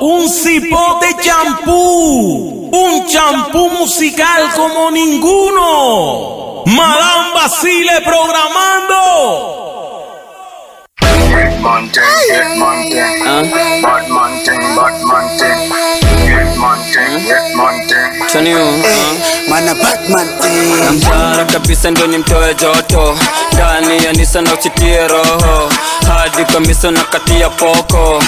un 0.00 0.28
cipote 0.28 1.14
champú, 1.20 2.70
un 2.72 3.06
champú 3.06 3.68
musical 3.70 4.50
como 4.56 4.90
ninguno. 4.90 6.62
Madame 6.66 7.34
Basile 7.34 8.00
programando. 8.02 9.60
Tony, 18.32 18.52
uh, 18.54 19.48
Mana 19.48 19.74
Batman 19.74 20.28
eh. 20.28 20.84
namtara 20.84 21.44
kabisa 21.44 21.90
ndo 21.90 22.06
nimtoe 22.06 22.54
joto 22.54 23.18
ndani 23.52 24.04
ya 24.04 24.12
nisa 24.12 24.42
na 24.42 24.54
usitie 24.54 25.08
roho 25.08 25.72
hadi 26.08 26.44
kamisa 26.52 26.90
na 26.90 27.00
kati 27.04 27.40
ya 27.40 27.50
poko 27.50 28.22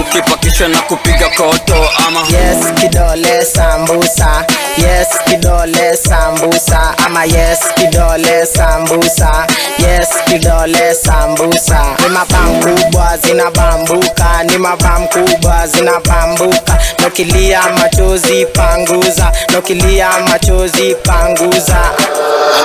ukipakishwa 0.00 0.68
na 0.68 0.78
kupiga 0.78 1.28
koto 1.28 1.74
ama 2.06 2.20
Yes, 2.20 2.74
kidole 2.80 3.44
sambusa. 3.44 4.44
Yes, 4.76 5.08
kidole 5.24 5.96
sambusa. 5.96 6.94
Ama 7.06 7.24
yes, 7.24 7.58
kidole 7.74 8.46
sambusa. 8.46 9.46
Yes, 9.78 10.08
kidole 10.24 10.94
sambusa. 10.94 11.84
Ni 12.02 12.08
mabam 12.08 12.60
kubwa 12.62 13.18
zinabambuka, 13.26 14.42
ni 14.44 14.58
mabam 14.58 15.08
kubwa 15.08 15.66
zinabambuka. 15.66 16.78
nakilia 17.02 17.62
machozi 17.80 18.46
panguza, 18.46 19.32
nokilia 19.52 20.08
machozi 20.30 20.94
panguza. 21.02 21.78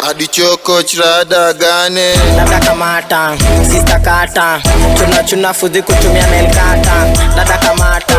hadi 0.05 0.27
choko 0.27 0.83
chirada 0.83 1.53
gane. 1.53 2.13
Dada 2.37 2.59
kamata 2.59 3.31
sista 3.71 3.99
kata. 3.99 4.61
Chuna 4.97 5.23
chuna 5.23 5.53
fudhi 5.53 5.81
kutumia 5.81 6.27
melkata 6.27 6.93
dada 7.35 7.57
kamata 7.57 8.17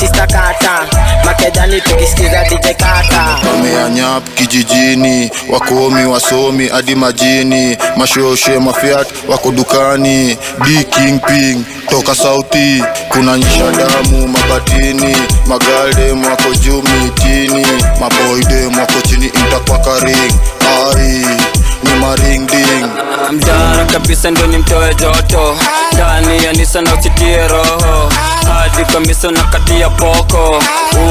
sista 0.00 0.26
kata. 0.26 0.80
Makejani 1.24 1.80
tukisikiza 1.80 2.44
dj 2.44 2.66
kata. 2.66 3.38
Wameanyap 3.52 4.28
kijijini 4.34 5.30
wakomi 5.52 6.04
wasomi 6.04 6.68
hadi 6.68 6.94
majini. 6.94 7.76
Mashoshe 7.96 8.58
mafiat 8.58 9.08
wako 9.28 9.50
dukani. 9.50 10.38
D 10.64 10.84
kingping 10.90 11.64
toka 11.90 12.14
sauti. 12.14 12.84
Kuna 13.08 13.38
nyisha 13.38 13.70
damu 13.72 14.28
mabatini. 14.28 15.16
Magalde 15.46 16.12
mwako 16.12 16.54
juu 16.54 16.82
mitini 16.82 17.66
maboydem 18.00 18.78
wako 18.78 19.00
chini 19.08 19.26
intakwakaring 19.26 20.32
ai 20.94 21.26
ni 21.82 21.94
maringding 22.00 22.86
mdara 23.32 23.84
kabisa 23.84 24.30
ndo 24.30 24.46
nimtoe 24.46 24.94
joto. 24.94 25.56
Ndani 25.92 26.44
ya 26.44 26.52
nisa 26.52 26.82
na 26.82 26.94
usitie 26.94 27.48
roho. 27.48 28.12
Hadi 28.54 28.92
kamisa 28.92 29.30
na 29.30 29.42
kati 29.44 29.80
ya 29.80 29.90
poko. 29.90 30.62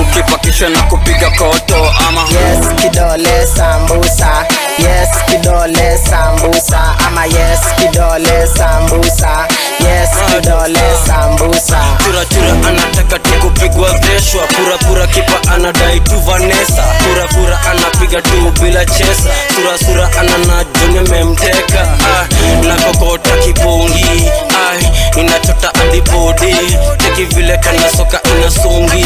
Ukipakishwa 0.02 0.70
na 0.70 0.81
kupiga 0.84 1.30
koto 1.30 1.92
ama 2.08 2.22
yes 2.22 2.68
kidole 2.81 3.48
sambusa. 3.56 4.46
Yes 4.80 5.09
kidole 5.26 5.98
sambusa. 6.09 6.96
Ama 7.08 7.26
yes 7.26 7.59
kidole 7.81 8.48
sambusa 8.58 9.48
yes 9.83 10.09
kidole 10.31 10.80
sambusa. 11.08 11.80
Churachura 12.03 12.52
anataka 12.69 13.19
tukupigwa 13.19 13.89
veshwa 13.94 14.44
purapura 14.47 15.08
kipa 15.08 15.53
anadai 15.53 15.99
tu 15.99 16.19
vanesa 16.19 16.83
purapura 17.03 17.59
anapiga 17.72 18.22
tu 18.22 18.52
bila 18.61 18.85
chesa. 18.85 19.30
Surasura 19.55 20.09
ananajo 20.19 21.11
memteka 21.11 21.88
nakokota 22.67 22.67
na 22.67 22.75
kokota 22.75 23.38
kipungi 23.38 24.30
ah, 24.55 25.19
inachota 25.19 25.72
adipodi 25.75 26.55
teki 26.97 27.23
vile 27.35 27.57
kana 27.57 27.81
inasungi 28.38 29.05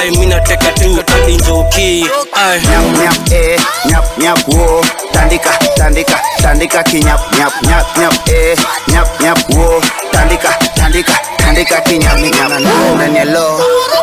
ai 0.00 0.10
minateka 0.10 0.72
tu 0.72 1.02
hadi 1.22 1.36
njoki 1.36 2.06
ai 2.32 2.60
Nyap 3.86 4.18
nyap 4.18 4.48
eh. 4.48 4.82
Tandika 5.12 5.50
tandika 5.76 6.18
tandika 6.42 6.82
kinyap 6.82 7.20
nyap 7.38 7.52
nyap 7.62 7.86
nyap 7.98 8.28
eh, 8.28 8.58
nyap 8.92 9.20
nyap 9.20 9.38
wo. 9.54 9.80
Tandika 10.12 10.48
tandika 10.74 11.12
tandika 11.36 11.80
kinyap 11.80 12.18
nyap. 12.18 12.50
Ndani 12.94 13.16
ya 13.18 13.24
lo, 13.24 13.60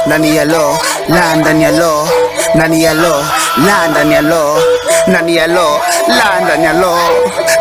ndani 0.07 0.35
ya 0.35 0.45
lo, 0.45 0.77
la 1.09 1.35
ndani 1.35 1.63
ya 1.63 1.71
lo, 1.71 2.07
ndani 2.55 2.83
ya 2.83 2.93
lo, 2.93 3.25
la 3.65 3.87
ndani 3.87 4.13
ya 4.13 4.21
lo, 4.21 4.59
ndani 5.07 5.35
ya 5.35 5.47
lo, 5.47 5.79
la 6.07 6.39
ndani 6.45 6.65
ya 6.65 6.73
lo, 6.73 6.97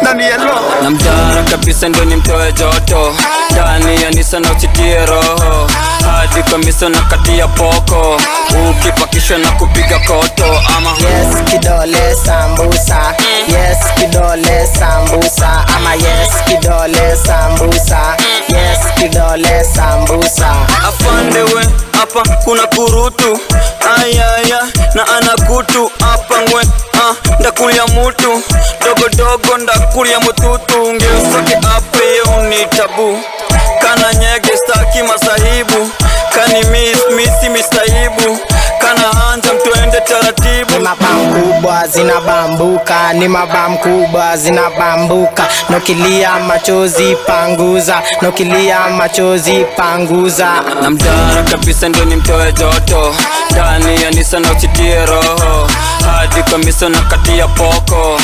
ndani 0.02 0.22
ya 0.24 0.36
lo. 0.38 0.54
na 0.82 0.90
mjara 0.90 1.42
kabisa 1.50 1.88
ndo 1.88 2.04
ni 2.04 2.16
mtoe 2.16 2.52
joto. 2.52 3.14
Ndani 3.50 4.02
ya 4.02 4.10
nisa 4.10 4.40
na 4.40 4.52
usitie 4.52 5.06
roho. 5.06 5.70
Hadi 6.12 6.42
kamisa 6.50 6.88
na 6.88 7.00
kati 7.02 7.38
ya 7.38 7.48
poko. 7.48 8.20
Ukipakishwa 8.70 9.38
na 9.38 9.50
kupiga 9.50 9.98
koto. 9.98 10.44
Ama 10.76 10.90
yes 10.90 11.44
kidole 11.50 12.16
sambusa. 12.26 13.14
Yes 13.48 13.78
kidole 13.94 14.68
sambusa. 14.78 15.64
Ama 15.76 15.94
yes 15.94 16.30
kidole 16.46 17.16
sambusa. 17.26 18.16
Yes 18.48 18.78
kidole 18.98 19.64
sambusa. 19.74 20.54
Afandewe 20.88 21.64
hapa 21.98 22.22
kuna 22.44 22.66
kurutu. 22.66 23.40
Ayaya 24.02 24.60
na 24.94 25.08
anakutu 25.16 25.90
ndakulia 27.58 27.86
mutu. 27.86 28.42
Dogodogo 28.84 29.56
ndakulia 29.58 30.20
mututu. 30.20 30.94
Ngeusake 30.94 31.56
ape 31.76 32.20
ni 32.48 32.66
tabu 32.66 33.18
taratibu 40.96 41.28
ni 41.28 41.28
mabam 41.28 41.42
kubwa 41.42 41.88
zinabambuka 41.88 43.12
ni 43.12 43.28
mabam 43.28 43.76
kubwa 43.78 44.36
zinabambuka 44.36 45.48
nokilia 45.70 46.38
machozi 46.38 47.16
panguza. 47.26 48.02
Nokilia 48.22 48.88
machozi 48.88 49.64
panguza. 49.76 50.48
Na 50.82 50.90
mdara 50.90 51.42
kabisa 51.50 51.88
ndo 51.88 52.04
nimtoe 52.04 52.52
joto. 52.52 53.14
Ndani 53.50 54.02
ya 54.02 54.10
nisa 54.10 54.40
na 54.40 54.52
usitie 54.52 55.06
roho. 55.06 55.68
Hadi 56.12 56.42
kamisa 56.50 56.88
na 56.88 56.98
kati 57.02 57.38
ya 57.38 57.48
poko. 57.48 58.20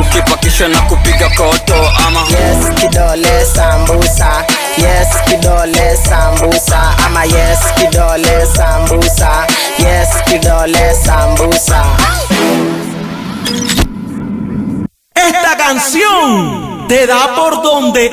Ukipakishwa 0.00 0.68
na 0.68 0.80
kupiga 0.80 1.28
koto. 1.28 1.74
Ama 2.06 2.20
yes 2.20 2.80
kidole 2.80 3.44
sambusa 3.54 4.44
yes 4.82 5.08
kidole 5.26 5.96
sambusa 6.08 6.80
ama 7.06 7.24
yes 7.24 7.58
kidole 7.78 8.46
sambusa 8.56 9.46
yes 9.78 10.08
kidole 10.28 10.94
sambusa 11.04 11.82
Esta 15.14 15.56
canción 15.56 16.86
te 16.88 17.06
da 17.06 17.34
por 17.36 17.62
donde 17.62 18.06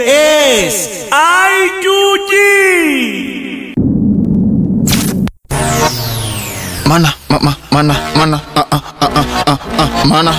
es. 0.67 1.05
¡Ay, 1.11 1.71
Yuji! 1.83 3.73
mana 6.85 7.15
ma, 7.29 7.39
ma, 7.39 7.57
mana 7.71 7.95
mana 8.15 8.41
ah, 8.55 8.65
ah, 8.71 8.81
ah, 9.01 9.09
ah, 9.15 9.25
ah, 9.47 9.57
ah, 9.79 10.05
mana 10.05 10.33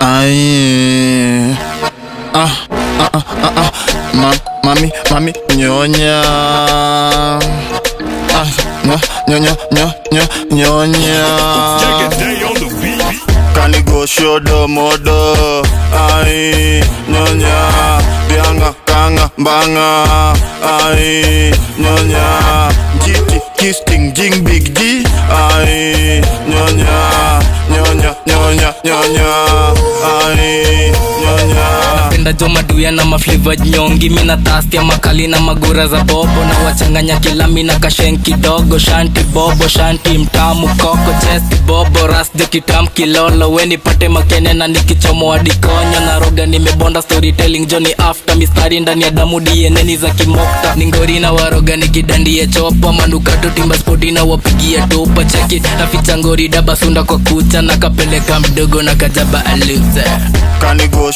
ai 0.00 1.56
ah, 2.34 2.52
ah, 3.00 3.10
ah, 3.14 3.24
ah, 3.44 3.52
ah. 3.56 3.70
Ma, 4.14 4.30
mami 4.64 4.90
mami 5.10 5.32
nyonya. 5.56 6.22
Ah, 8.34 8.48
nyo, 8.84 8.96
nyonya 9.28 9.52
nyo, 9.72 9.86
nyo, 10.12 10.24
nyonya. 10.50 11.22
Kanigo 13.54 14.06
shodo 14.06 14.68
modo 14.68 15.62
ai 15.92 16.82
nyonya. 17.08 17.58
Bianga 18.28 18.74
kanga 18.84 19.30
mbanga. 19.38 20.04
Ai 20.64 21.52
nyonya. 21.78 22.26
Jiti 23.04 23.38
kisting 23.56 24.12
jing 24.14 24.44
big 24.44 24.74
G 24.74 25.04
ai 25.30 26.20
nyonya 26.48 26.98
nyonya 27.70 28.10
nyonya 28.26 28.70
nyonya. 28.84 29.30
Ai 30.04 30.92
nyonya 31.22 31.99
napenda 32.20 32.32
jo 32.32 32.48
maduya 32.48 32.90
na 32.92 33.04
mafliva 33.04 33.56
nyongi. 33.56 34.10
Mina 34.10 34.36
tastia 34.36 34.82
makali 34.84 35.26
na 35.28 35.40
magura 35.40 35.86
za 35.88 36.04
bobo. 36.04 36.44
Na 36.44 36.58
wachanganya 36.64 37.16
kilami 37.20 37.62
na 37.62 37.78
kashen 37.78 38.18
kidogo 38.18 38.78
shanti 38.78 39.20
bobo 39.24 39.68
shanti 39.68 40.18
mtamu 40.18 40.68
koko 40.68 41.12
chesti 41.20 41.56
bobo 41.66 42.06
rasde 42.06 42.46
kitam 42.46 42.86
kilolo. 42.88 43.50
We 43.52 43.66
nipate 43.66 44.08
makene 44.08 44.52
na 44.54 44.68
nikichomo 44.68 45.32
adikonyo 45.32 46.00
na 46.06 46.18
roga 46.18 46.46
nimebonda 46.46 47.02
storytelling 47.02 47.66
joni 47.66 47.92
after 47.98 48.36
mistari 48.36 48.80
ndani 48.80 49.02
ya 49.02 49.10
damu 49.10 49.40
dieneni 49.40 49.96
za 49.96 50.10
kimokta. 50.10 50.74
Ningori 50.76 51.20
na 51.20 51.32
waroga 51.32 51.76
nikidandie 51.76 52.46
chopa. 52.46 52.92
Manukato 52.92 53.50
timba 53.50 53.78
spoti 53.78 54.10
na 54.10 54.24
wapigia 54.24 54.86
topa 54.86 55.24
cheki 55.24 55.62
naficha 55.78 56.18
ngori 56.18 56.48
dabasunda 56.48 57.02
kwa 57.04 57.18
kucha. 57.18 57.62
Na 57.62 57.76
kapeleka 57.76 58.40
mdogo 58.40 58.82
na 58.82 58.94
kajaba 58.94 59.46
aluze 59.46 60.04
kanigo 60.60 61.12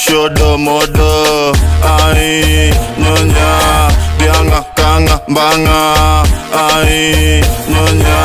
shodo 0.94 1.02
modo 1.02 1.52
modo 1.52 1.52
ai 1.82 2.72
nyonya 2.98 3.88
bianga 4.18 4.64
kanga 4.74 5.20
mbanga 5.28 6.22
ai 6.52 7.42
nyonya 7.68 8.18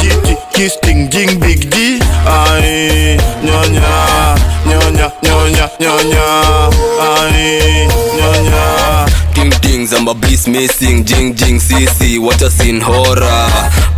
jiti 0.00 0.36
kisting 0.52 1.08
jing 1.10 1.38
big 1.40 1.70
d 1.70 2.00
ai 2.26 3.18
nyonya 3.44 4.36
nyonya 4.66 5.10
nyonya 5.22 5.68
nyonya 5.80 6.28
ai 7.00 7.88
nyonya 8.16 9.09
Ting 9.34 9.50
ding 9.62 9.88
I'm 9.92 10.08
a 10.08 10.14
beast 10.14 10.48
missing. 10.48 11.04
Jing 11.04 11.34
jing 11.34 11.58
CC, 11.58 12.18
what 12.18 12.42
a 12.42 12.50
sin 12.50 12.80
horror. 12.80 13.48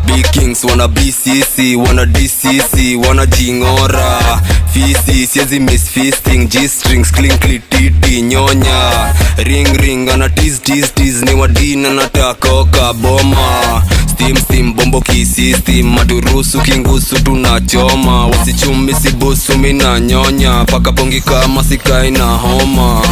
Big 0.06 0.24
kings 0.32 0.64
wanna 0.64 0.88
BCC, 0.88 1.76
wanna 1.76 2.06
DCC, 2.06 2.96
wanna 2.96 3.26
jingora. 3.26 4.40
Fisi, 4.72 5.26
siezi 5.26 5.60
miss 5.60 5.88
feasting. 5.88 6.48
G 6.48 6.68
strings, 6.68 7.10
clinkly 7.10 7.60
titi, 7.70 8.22
nyonya. 8.22 9.12
Ring 9.38 9.66
ring, 9.78 10.08
ana 10.10 10.28
tease 10.28 10.58
tease 10.62 10.92
tease, 10.94 11.24
ni 11.24 11.32
wadina 11.34 11.90
natakoka 11.90 12.92
boma. 12.92 13.82
Steam 14.12 14.36
steam, 14.36 14.74
bombo 14.74 15.00
kisistem, 15.00 15.86
maturusu 15.94 16.60
kingusu 16.60 17.18
tunachoma. 17.24 18.26
Wasichumi 18.26 18.94
sibusu, 18.94 19.58
mina 19.58 20.00
nyonya. 20.00 20.64
Paka 20.64 20.92
pongi 20.92 21.20
kama 21.20 21.64
sikai 21.64 22.10
na 22.10 22.24
homa. 22.36 23.02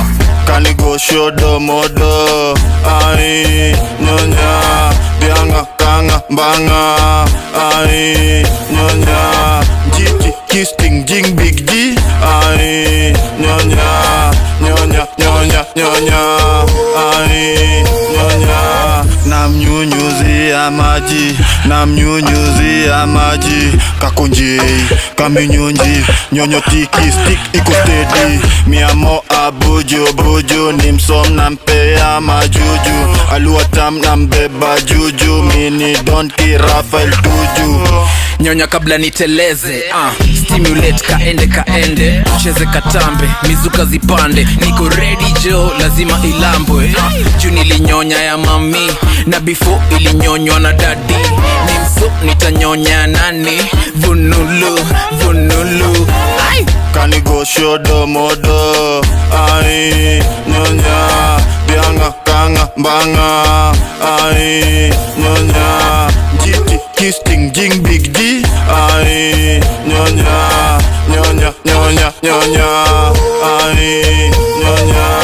Kanigo 0.50 0.98
shodo 0.98 1.60
modo 1.60 2.54
ai 2.84 3.70
nyonya 4.02 4.52
bianga 5.20 5.62
kanga 5.78 6.22
mbanga 6.30 6.82
ai 7.54 8.42
nyonya 8.74 9.20
jiti 9.96 10.30
kisting 10.50 11.04
jing 11.06 11.36
big 11.38 11.56
d. 11.66 11.94
Ai 12.22 13.14
nyonya 13.40 13.90
nyonya 14.62 15.02
nyonya 15.18 15.62
nyonya 15.78 16.22
ai 16.98 17.82
nyonya 18.14 18.60
namnyunyuzia 19.30 20.70
maji 20.70 21.38
namnyunyuzia 21.64 23.06
maji. 23.06 23.72
Kakonjei 24.00 24.84
kaminyunji 25.16 26.04
nyonyo 26.32 26.60
tiki 26.60 27.12
stik 27.12 27.38
iko 27.52 27.72
miamo 28.66 29.22
abuju 29.46 30.12
buju 30.12 30.72
ni 30.72 30.92
msom 30.92 31.34
nampea 31.34 32.20
majuju. 32.20 33.16
Aluatam 33.32 33.98
nambeba 33.98 34.80
juju 34.80 35.42
mini 35.42 35.96
donki 36.04 36.58
rafael 36.58 37.10
tuju 37.10 37.80
nyonya 38.40 38.66
kabla 38.66 38.98
niteleze 38.98 39.82
uh, 39.94 40.36
stimulate 40.36 41.04
kaende 41.08 41.46
kaende. 41.46 42.22
Cheze 42.42 42.66
katambe 42.66 43.28
mizuka 43.48 43.84
zipande. 43.84 44.46
Niko 44.66 44.88
ready 44.88 45.32
jo 45.44 45.72
lazima 45.80 46.18
ilambwe 46.24 46.94
uh, 46.96 47.44
nilinyonya 47.52 48.22
ya 48.22 48.38
mami 48.38 48.90
na 49.26 49.40
before 49.40 49.80
ilinyonywa 49.98 50.60
na 50.60 50.72
dadi 50.72 51.14
ni 51.66 51.72
mso 51.78 52.10
nitanyonya 52.24 53.06
nani? 53.06 53.58
Vunulu 53.94 54.78
vunulu. 55.22 56.06
Ai! 56.50 56.66
kanigo 56.94 57.44
shodo 57.44 58.06
modo 58.06 59.00
ai 59.48 60.22
nyonya. 60.48 61.08
Bianga 61.66 62.12
kanga 62.24 62.68
mbanga. 62.76 63.72
Ai 64.04 64.92
nyonya 65.18 66.10
jiti 66.44 66.76
kisting 66.96 67.52
jing 67.52 67.82
big 67.82 68.12
d. 68.12 68.42
Ai 68.68 69.60
nyonya 69.86 70.38
nyonya 71.12 71.50
nyonya 71.64 72.08
nyonya 72.22 72.68
ai 73.42 74.30
nyonya 74.60 75.19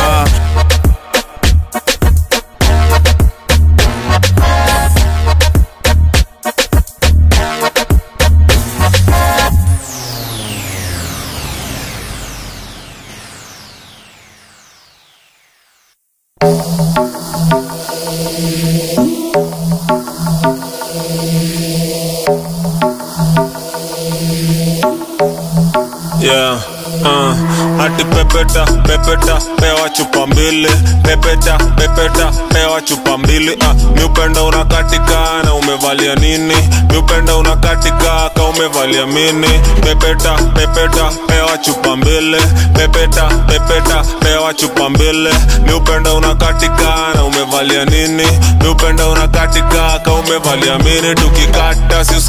chupa 30.26 30.34
mbili. 30.34 30.69
Pepeta 31.02 31.58
pepeta 31.76 32.32
pewa 32.52 32.81
chupa 32.82 33.19
mbili. 33.19 33.56
Ah, 33.61 33.75
miupenda 33.96 34.43
unakatika 34.43 35.43
na 35.44 35.55
umevalia 35.55 36.14
nini? 36.14 36.55
Miupenda 36.90 37.37
unakatika 37.37 38.31
ka 38.34 38.43
umevalia 38.44 39.06
mini. 39.06 39.49
Pepeta 39.81 40.32
pepeta 40.55 41.11
pewa 41.26 41.58
chupa 41.58 41.96
mbili. 41.96 42.37
Pepeta 42.75 43.23
pepeta 43.46 44.05
pewa 44.20 44.55
chupa 44.55 44.88
mbili. 44.88 45.31
Miupenda 45.67 46.12
unakatika 46.14 46.94
na 47.14 47.25
umevalia 47.25 47.84
nini? 47.84 48.26
Miupenda 48.62 49.06
unakatika 49.08 49.99
ka 50.05 50.12
umevalia 50.12 50.79
mini. 50.79 51.14
Tukikata 51.14 52.05
si 52.05 52.20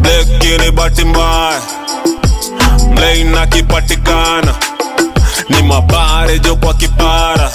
blekini 0.00 0.70
bahati 0.70 1.04
mbaya. 1.04 1.60
Mlein 2.94 3.34
akipatikana 3.38 4.54
ni 5.48 5.62
mabare 5.62 6.38
jo 6.38 6.56
kwa 6.56 6.74
kipara. 6.74 7.50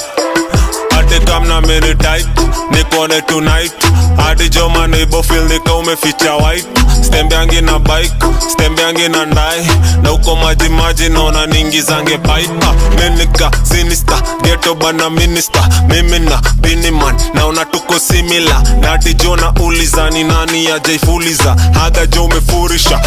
Hadi 0.95 1.19
kamna 1.25 1.61
mini 1.61 1.95
tight 1.95 2.27
nikone 2.71 3.21
tonight. 3.21 3.73
Hadi 4.17 4.49
jo 4.49 4.69
maneibo 4.69 5.23
feel 5.23 5.45
nika 5.47 5.73
umeficha 5.73 6.35
white. 6.35 6.67
Stembeangi 7.01 7.61
na 7.61 7.79
bike 7.79 8.13
stembeangi 8.51 9.09
na 9.09 9.25
ndai. 9.25 9.67
Na 10.03 10.11
uko 10.13 10.35
maji 10.35 10.69
maji 10.69 11.09
naona 11.09 11.45
ningizange 11.45 12.17
pipe 12.17 12.49
ah, 12.61 12.73
minika 13.01 13.51
sinista 13.63 14.21
geto 14.43 14.75
bana 14.75 15.09
minista 15.09 15.69
mimi 15.87 16.19
na 16.19 16.41
biniman 16.55 17.15
naona 17.33 17.65
tuko 17.65 17.99
simila 17.99 18.61
na 18.81 18.97
jo 18.97 19.35
na 19.35 19.51
ulizani 19.51 20.23
nani 20.23 20.67
ajaifuliza 20.71 21.55
haga 21.73 22.05
jo 22.05 22.25
umefurisha 22.25 22.99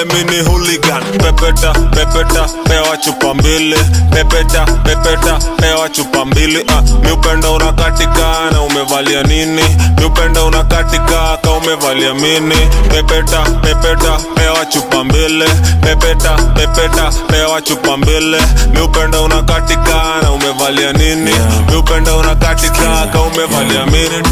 pole 0.00 0.24
mini 0.24 0.42
hooligan. 0.44 1.02
Pepeta 1.18 1.72
pepeta 1.72 2.48
pewa 2.64 2.96
chupa 2.96 3.34
mbili. 3.34 3.76
Pepeta 4.10 4.64
pepeta 4.84 5.38
pewa 5.56 5.88
chupa 5.88 6.24
mbili. 6.24 6.64
Ah, 6.68 6.82
miupenda 7.04 7.50
unakatika 7.50 8.50
na 8.52 8.62
umevalia 8.62 9.22
nini? 9.22 9.62
Miupenda 9.98 10.44
unakatika 10.44 11.36
ka 11.42 11.50
umevalia 11.50 12.14
mini. 12.14 12.56
Pepeta 12.90 13.42
pepeta 13.62 14.18
pewa 14.34 14.66
chupa 14.66 15.04
mbili. 15.04 15.44
Pepeta 15.80 16.30
pepeta 16.54 17.12
pewa 17.28 17.62
chupa 17.62 17.96
mbili. 17.96 18.36
Miupenda 18.74 19.20
unakatika 19.20 20.02
na 20.22 20.30
umevalia 20.32 20.92
nini? 20.92 21.32
Miupenda 21.70 22.14
unakatika 22.16 23.06
ka 23.12 23.20
umevalia 23.20 23.86
mini. 23.86 24.22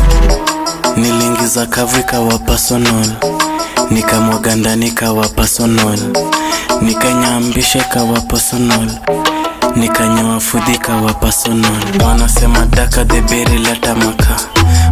Niliingiza 0.96 1.66
kavika 1.66 2.20
wa 2.20 2.38
personal 2.38 3.06
nikamwaga 3.90 4.54
ndani 4.56 4.86
ikawa 4.86 5.28
personal. 5.28 5.98
Nikanyambisha 6.82 7.84
kawa 7.84 8.20
personal. 8.20 8.90
Nikanyawafudhi 9.76 10.78
kawa 10.78 11.14
personal. 11.14 11.82
Wanasema 12.06 12.66
daka 12.66 13.04
dheberi 13.04 13.58
la 13.58 13.76
tamaka 13.76 14.36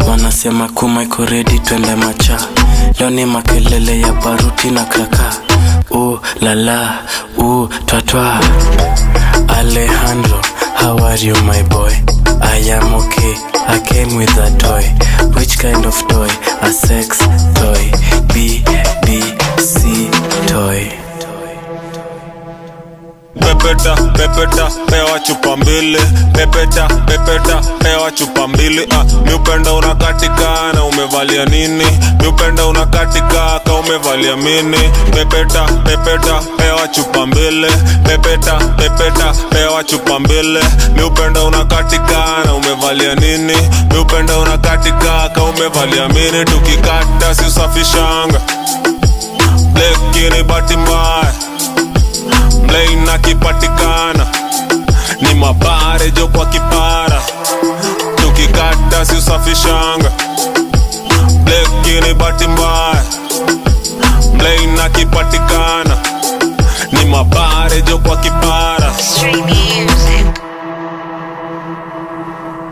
wanasema 0.08 0.68
kuma 0.68 1.02
iko 1.02 1.24
redi 1.26 1.58
twende 1.58 1.94
macha. 1.96 2.38
Leo 3.00 3.10
ni 3.10 3.24
makelele 3.24 4.00
ya 4.00 4.12
baruti 4.12 4.70
na 4.70 4.84
kaka. 4.84 5.34
U 5.90 6.18
lala 6.40 6.98
u 7.38 7.68
twatwa 7.86 8.40
alejandro 9.58 10.40
how 10.80 10.98
are 11.06 11.20
you 11.26 11.34
my 11.42 11.62
boy? 11.62 11.92
I 12.42 12.70
am 12.72 12.94
okay. 12.94 13.34
I 13.68 13.80
came 13.80 14.16
with 14.16 14.36
a 14.38 14.50
toy. 14.58 14.84
Which 15.34 15.58
kind 15.58 15.84
of 15.86 15.96
toy? 16.08 16.28
A 16.62 16.70
sex 16.70 17.18
toy. 17.54 17.90
B 18.34 18.62
b 19.06 19.20
c 19.58 20.10
toy 20.48 20.90
pepeta 23.40 23.94
pepeta 24.16 24.70
pewa 24.90 25.20
chupa 25.20 25.56
mbili. 25.56 25.98
Pepeta 26.32 26.88
pepeta 27.06 27.60
pewa 27.78 28.10
chupa 28.10 28.48
mbili. 28.48 28.86
Ah, 28.90 29.04
miupenda 29.26 29.72
unakatika 29.72 30.72
na 30.74 30.84
umevalia 30.84 31.44
nini? 31.44 31.84
Miupenda 32.20 32.66
unakatika 32.66 33.60
ka 33.64 33.72
umevalia 33.74 34.36
mini. 34.36 34.78
Pepeta 35.10 35.62
pepeta 35.84 36.40
pewa 36.56 36.88
chupa 36.88 37.26
mbili. 37.26 37.66
Pepeta 38.06 38.52
pepeta 38.76 39.32
pewa 39.50 39.84
chupa 39.84 40.18
mbili. 40.18 40.60
Miupenda 40.96 41.42
unakatika 41.44 42.24
na 42.44 42.54
umevalia 42.54 43.14
nini? 43.14 43.56
Miupenda 43.92 44.38
unakatika 44.38 45.28
ka 45.34 45.42
umevalia 45.42 46.08
mini. 46.08 46.44
Tukikata 46.44 47.34
si 47.34 47.44
usafishanga 47.44 48.40
blekini 49.94 50.42
batimbaya 50.42 50.76
mbaya. 50.76 51.32
Mlein 52.66 53.08
akipatikana. 53.08 54.26
Ni 55.20 55.34
mabare 55.34 56.10
jo 56.10 56.28
kwa 56.28 56.46
kipara. 56.46 57.22
Tukikata 58.16 59.04
si 59.06 59.16
usafishanga. 59.16 60.10
Ni 62.06 62.14
bahati 62.14 62.48
mbaya. 62.48 63.02
Mlein 64.34 64.80
akipatikana. 64.80 65.96
Ni 66.92 67.04
mabare 67.04 67.82
jo 67.82 67.98
kwa 67.98 68.16
kipara 68.16 68.92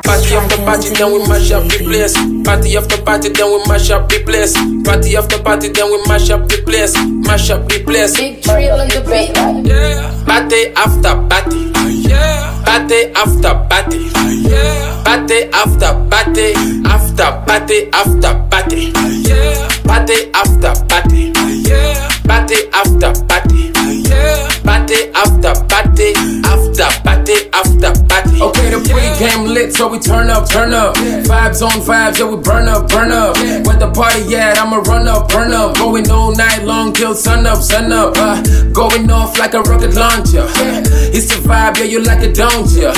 Party 0.04 0.34
after 0.34 0.56
party, 0.58 0.90
then 0.94 1.12
we 1.12 1.18
mash 1.26 1.50
up 1.50 1.64
the 1.64 1.78
place. 1.84 2.14
Party 2.44 2.76
after 2.76 3.00
party, 3.02 3.28
then 3.30 3.50
we 3.50 3.58
mash 3.66 3.90
up 3.90 4.08
the 4.08 4.23
place. 4.25 4.52
Party 4.84 5.16
after 5.16 5.42
party, 5.42 5.68
then 5.68 5.90
we 5.90 5.99
mash 6.06 6.30
up 6.30 6.46
the 6.49 6.62
place. 6.64 6.94
Mash 7.26 7.50
up 7.50 7.68
the 7.68 7.82
place. 7.84 8.16
Big 8.16 8.42
drill 8.42 8.80
in 8.80 8.88
the 8.88 9.00
beat. 9.00 9.32
Yeah. 9.66 10.25
Party 10.26 10.68
after 10.76 11.16
party. 11.28 11.73
Yeah. 12.08 12.62
Party 12.64 13.11
after 13.16 13.54
party. 13.68 14.11
Yeah. 14.44 15.02
Party 15.04 15.49
after 15.52 15.92
party. 16.12 16.52
After 16.84 17.30
party 17.46 17.88
after 17.92 18.32
party. 18.50 18.92
Yeah. 19.25 19.68
Party 19.84 20.30
after 20.34 20.73
party. 20.87 21.32
Yeah. 21.64 22.08
Party 22.28 22.56
after 22.73 23.12
party. 23.25 23.74
Party 24.64 25.12
after 25.14 25.52
party. 25.68 26.12
After 26.44 26.88
party 27.04 27.37
after 27.52 27.92
party. 28.09 28.40
Okay, 28.40 28.71
the 28.71 28.80
pregame 28.83 29.47
lit, 29.52 29.73
so 29.73 29.88
we 29.88 29.99
turn 29.99 30.30
up, 30.30 30.49
turn 30.49 30.73
up. 30.73 30.97
Vibes 30.97 31.62
on 31.62 31.80
vibes, 31.85 32.18
yeah, 32.18 32.26
we 32.26 32.37
burn 32.37 32.66
up, 32.68 32.88
burn 32.88 33.12
up. 33.12 33.37
Where 33.37 33.76
the 33.76 33.90
party 33.94 34.35
at? 34.35 34.59
I'ma 34.59 34.78
run 34.78 35.06
up, 35.06 35.28
burn 35.28 35.52
up. 35.52 35.76
Going 35.76 36.11
all 36.11 36.35
night 36.35 36.64
long 36.64 36.92
till 36.92 37.14
sun 37.14 37.47
up, 37.47 37.62
sun 37.62 37.92
up. 37.92 38.14
Uh, 38.16 38.42
going 38.73 39.11
off 39.11 39.38
like 39.38 39.54
a 39.54 39.61
rocket 39.62 39.94
launcher. 39.94 40.47
It's 41.14 41.28
the 41.28 41.37
vibe, 41.47 41.78
yeah, 41.78 41.85
you 41.85 42.00
like 42.00 42.23
it, 42.23 42.35
don't 42.35 42.68
ya? 42.73 42.92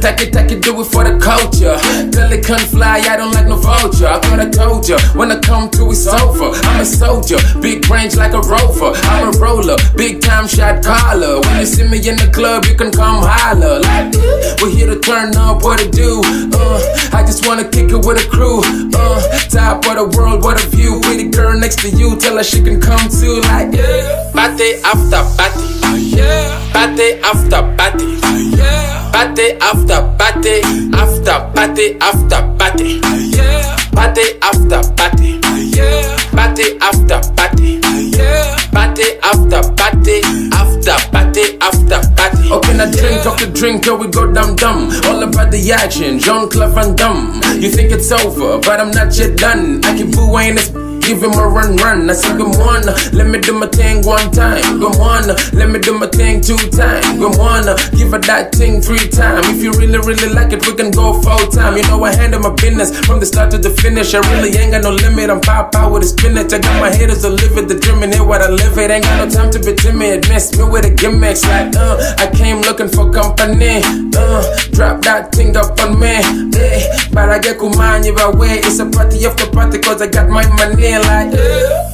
Take 0.00 0.20
it, 0.20 0.32
take 0.32 0.50
it, 0.50 0.62
do 0.62 0.80
it 0.80 0.86
for 0.86 1.04
the 1.04 1.18
culture. 1.18 1.76
Pelican 2.10 2.58
fly, 2.72 2.98
I 2.98 3.16
don't 3.16 3.32
like 3.32 3.46
no 3.46 3.56
vulture. 3.56 4.08
I 4.08 4.18
thought 4.18 4.40
I 4.40 4.48
told 4.48 4.88
ya, 4.88 4.98
when 5.14 5.30
I 5.30 5.38
come 5.38 5.70
to 5.70 5.90
it's 5.90 6.06
over. 6.06 6.50
I'm 6.66 6.80
a 6.80 6.84
soldier, 6.84 7.38
big 7.60 7.88
range 7.88 8.16
like 8.16 8.32
a 8.32 8.40
rover. 8.40 8.92
I'm 9.12 9.28
a 9.28 9.38
roller, 9.38 9.76
big 9.96 10.20
time 10.20 10.48
shot 10.48 10.82
caller. 10.82 11.01
When 11.10 11.60
you 11.60 11.66
see 11.66 11.84
me 11.88 11.98
in 12.08 12.16
the 12.16 12.30
club, 12.32 12.64
you 12.64 12.74
can 12.74 12.90
come 12.90 13.22
holler. 13.22 13.80
Like, 13.80 14.14
we're 14.62 14.70
here 14.70 14.86
to 14.86 14.98
turn 14.98 15.36
up, 15.36 15.62
what 15.62 15.78
to 15.78 15.90
do. 15.90 16.22
Uh, 16.24 16.80
I 17.12 17.22
just 17.26 17.46
wanna 17.46 17.68
kick 17.68 17.90
it 17.90 18.06
with 18.06 18.24
a 18.24 18.26
crew. 18.30 18.62
Uh, 18.94 19.20
top 19.50 19.84
of 19.86 19.96
the 19.98 20.16
world, 20.16 20.42
what 20.42 20.62
a 20.62 20.66
view. 20.68 21.00
Pretty 21.02 21.28
girl 21.28 21.58
next 21.58 21.80
to 21.80 21.90
you, 21.90 22.16
tell 22.16 22.36
her 22.36 22.44
she 22.44 22.62
can 22.62 22.80
come 22.80 23.08
too. 23.10 23.40
Like, 23.52 23.74
yeah. 23.74 24.30
Party 24.32 24.80
after 24.84 25.22
party. 25.36 25.66
Uh, 25.84 25.96
yeah. 25.96 26.72
Party 26.72 27.20
after 27.20 27.62
party. 27.76 28.16
Uh, 28.22 28.38
yeah. 28.56 29.10
Party 29.12 29.52
after 29.60 30.00
party. 30.16 30.62
After 30.96 31.38
party 31.52 31.98
after 32.00 32.40
party. 32.56 33.00
Uh, 33.04 33.16
yeah. 33.36 33.76
Party 33.92 34.24
after 34.40 34.80
party. 34.96 35.40
Yeah. 35.76 36.16
Party 36.32 36.78
after 36.80 37.20
party. 37.36 37.80
Yeah. 38.16 38.61
Party 38.72 39.04
after 39.22 39.62
party. 39.76 40.20
After 40.52 40.96
party 41.12 41.58
after 41.60 42.00
party. 42.16 42.50
Okay, 42.50 42.76
now 42.76 42.90
drink 42.90 43.26
off 43.26 43.38
the 43.38 43.50
drink, 43.54 43.86
yo, 43.86 43.96
we 43.96 44.08
go 44.08 44.32
dum 44.32 44.56
dum. 44.56 44.90
All 45.06 45.22
about 45.22 45.50
the 45.50 45.72
action, 45.72 46.18
Jean 46.18 46.48
Claude 46.48 46.74
Van 46.74 46.96
Damme. 46.96 47.40
You 47.60 47.70
think 47.70 47.92
it's 47.92 48.10
over, 48.10 48.58
but 48.60 48.80
I'm 48.80 48.90
not 48.90 49.16
yet 49.16 49.36
done. 49.36 49.84
I 49.84 49.96
keep 49.96 50.12
booing 50.12 50.56
this. 50.56 50.91
Give 51.02 51.18
him 51.22 51.34
a 51.34 51.46
run, 51.48 51.76
run. 51.76 52.08
I 52.08 52.14
said, 52.14 52.38
Come 52.38 52.54
on, 52.62 52.86
let 53.12 53.26
me 53.26 53.38
do 53.40 53.58
my 53.58 53.66
thing 53.66 54.06
one 54.06 54.30
time. 54.30 54.62
Come 54.78 55.02
on, 55.02 55.26
let 55.52 55.68
me 55.68 55.78
do 55.80 55.98
my 55.98 56.06
thing 56.06 56.40
two 56.40 56.56
times. 56.70 57.04
Come 57.18 57.34
on, 57.42 57.66
give 57.98 58.14
her 58.14 58.22
that 58.30 58.54
thing 58.54 58.80
three 58.80 59.10
time. 59.10 59.42
If 59.50 59.62
you 59.62 59.72
really, 59.72 59.98
really 59.98 60.32
like 60.32 60.52
it, 60.52 60.64
we 60.66 60.74
can 60.74 60.90
go 60.90 61.20
full 61.20 61.50
time. 61.50 61.76
You 61.76 61.82
know, 61.90 62.02
I 62.04 62.14
handle 62.14 62.40
my 62.40 62.54
business 62.54 62.94
from 63.04 63.18
the 63.18 63.26
start 63.26 63.50
to 63.50 63.58
the 63.58 63.70
finish. 63.70 64.14
I 64.14 64.22
really 64.30 64.56
ain't 64.56 64.70
got 64.70 64.84
no 64.84 64.94
limit. 64.94 65.28
I'm 65.28 65.40
pop 65.40 65.74
out 65.74 65.90
with 65.90 66.04
a 66.04 66.06
spinach. 66.06 66.52
I 66.52 66.58
got 66.62 66.80
my 66.80 66.94
haters 66.94 67.22
to 67.22 67.30
live 67.30 67.58
it, 67.58 67.66
determine 67.66 68.14
what 68.22 68.40
I 68.40 68.48
live 68.48 68.78
it. 68.78 68.90
Ain't 68.90 69.02
got 69.04 69.26
no 69.26 69.28
time 69.28 69.50
to 69.50 69.58
be 69.58 69.74
timid. 69.74 70.28
Mess 70.28 70.56
me 70.56 70.64
with 70.64 70.86
the 70.86 70.94
gimmicks. 70.94 71.42
Like, 71.42 71.74
uh, 71.74 71.98
I 72.22 72.30
came 72.30 72.62
looking 72.62 72.88
for 72.88 73.10
company. 73.10 73.82
Uh, 74.14 74.40
drop 74.70 75.02
that 75.02 75.34
thing 75.34 75.56
up 75.56 75.74
on 75.82 75.98
me. 75.98 76.22
Hey, 76.54 76.86
but 77.10 77.28
I 77.28 77.38
get 77.42 77.58
kumani 77.58 78.14
by 78.14 78.30
way. 78.30 78.62
It's 78.62 78.78
a 78.78 78.86
party 78.86 79.26
after 79.26 79.50
party, 79.50 79.78
cause 79.80 80.00
I 80.00 80.06
got 80.06 80.30
my 80.30 80.46
money 80.56 80.91
like 80.98 81.32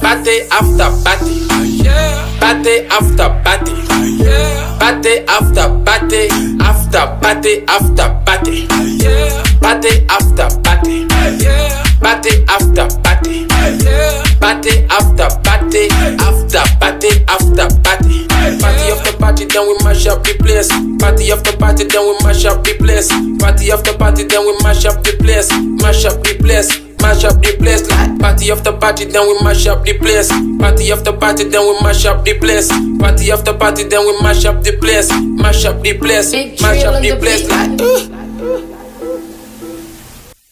party 0.01 0.41
after 0.51 0.89
party. 1.03 1.47
Party 2.39 2.85
after 2.87 3.29
party. 3.43 3.73
Party 4.79 5.13
after 5.27 5.67
party. 5.85 6.29
After 6.59 7.05
party 7.21 7.63
after 7.67 8.09
party. 8.25 8.67
Party 9.59 10.05
after 10.09 10.49
party. 10.63 11.07
Party 11.99 12.43
after 12.47 12.87
party. 13.03 13.47
Party 14.39 14.85
after 14.89 15.29
party. 15.43 15.87
After 16.19 16.63
party 16.79 17.09
after 17.27 17.67
party. 17.83 18.27
Party 18.59 18.91
after 18.91 19.17
party, 19.17 19.45
then 19.45 19.67
we 19.67 19.73
mash 19.83 20.07
up 20.07 20.23
the 20.23 20.33
place. 20.39 20.69
Party 20.99 21.31
after 21.31 21.55
party, 21.57 21.83
then 21.85 22.01
we 22.07 22.13
mash 22.23 22.45
up 22.45 22.63
the 22.63 22.73
place. 22.79 23.09
Party 23.39 23.71
after 23.71 23.93
party, 23.97 24.23
then 24.23 24.45
we 24.45 24.53
mash 24.63 24.85
up 24.85 25.03
the 25.03 25.15
place. 25.19 25.51
Mash 25.83 26.05
up 26.05 26.23
the 26.23 26.35
place. 26.41 26.88
Mash 27.01 27.23
up 27.23 27.41
the 27.41 27.55
place 27.57 27.89
like 27.89 28.19
party 28.19 28.51
after 28.51 28.73
party, 28.73 29.05
then 29.05 29.25
we 29.27 29.33
mash 29.43 29.65
up 29.67 29.83
the 29.83 29.93
place. 29.97 30.29
Party 30.59 30.91
after 30.91 31.13
party, 31.13 31.43
then 31.45 31.61
we 31.61 31.73
mash 31.81 32.05
up 32.05 32.23
the 32.25 32.33
place. 32.37 32.69
Party 32.99 33.31
after 33.31 33.53
party, 33.53 33.83
then 33.83 34.05
we 34.05 34.21
mash 34.21 34.45
up 34.45 34.61
the 34.63 34.77
place. 34.77 35.09
Mash 35.11 35.65
up 35.65 35.81
the 35.81 35.93
place, 35.97 36.33
mash 36.61 36.83
up 36.83 37.01
the 37.01 37.15
place 37.19 37.49
like. 37.49 37.81
Uh. 37.81 37.99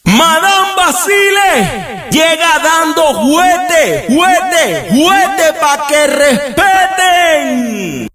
Madame 0.04 0.74
Basile 0.76 2.08
llega 2.10 2.58
dando 2.64 3.12
juguete, 3.22 4.06
juguete, 4.08 4.88
juguete 4.90 5.52
pa' 5.60 5.86
que 5.86 6.06
respeten. 6.06 8.08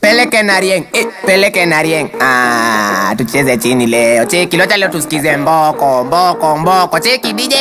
Peleke 0.00 0.40
na 0.42 0.56
rieng, 0.60 0.88
eh, 0.96 1.04
peleke 1.26 1.66
na 1.68 1.82
rieng. 1.84 2.08
Ah, 2.20 3.12
tucheze 3.16 3.56
chini 3.60 3.86
leo. 3.86 4.24
Cheki, 4.24 4.56
locha 4.56 4.76
leo 4.76 4.88
tusikize 4.88 5.36
mboko, 5.36 6.04
mboko, 6.04 6.56
mboko. 6.58 6.98
Cheki 7.00 7.32
DJ. 7.32 7.54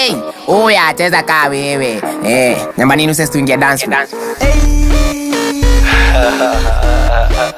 Uya, 0.48 0.94
cheza 0.98 1.24
kaa 1.24 1.48
wewe. 1.50 2.02
Eh, 2.26 2.58
nyamba 2.78 2.96
nini 2.96 3.12
usesi 3.12 3.32
tuingie 3.32 3.58
dance 3.58 3.86
floor. 3.86 4.08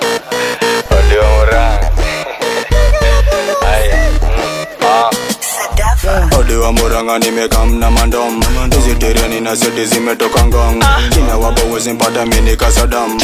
Odiwa 6.39 6.73
muranga 6.73 7.19
nimekamna 7.19 7.91
mandom. 7.91 8.43
Izitereni 8.79 9.41
na 9.41 9.57
seti 9.57 9.85
zimetoka 9.87 10.45
ngong 10.47 10.85
Kina 11.11 11.37
wapo 11.37 11.67
wezi 11.73 11.93
mpata 11.93 12.27
mini 12.27 12.57
kasadam. 12.57 13.19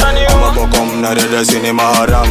Mna 0.97 1.13
reda 1.13 1.45
sini 1.45 1.71
maharam. 1.71 2.27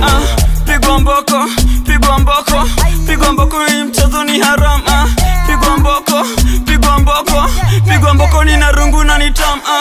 Pigwa 0.66 0.99
mboko 0.99 1.44
pigwa 1.87 2.18
mboko 2.18 2.68
pigwa 3.06 3.33
mboko 3.33 3.56
hii 3.66 3.83
mchezo 3.83 4.25
ni 4.25 4.38
haram. 4.40 4.83
Ah. 4.87 5.06
pigwa 5.47 5.76
mboko 5.78 6.26
pigwa 6.64 6.99
mboko 6.99 7.49
pigwa 7.90 8.14
mboko 8.14 8.44
ni 8.44 8.56
narungu 8.56 9.04
na 9.04 9.18
nitam 9.18 9.61
Boko 9.61 9.76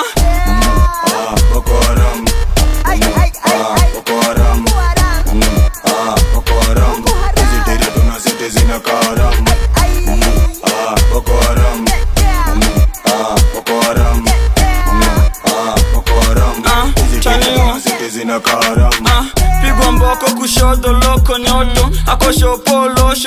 haram. 0.52 1.36
Boko 1.54 1.72
Haram 1.88 2.26
Ah, 3.46 3.76
Boko 3.94 4.13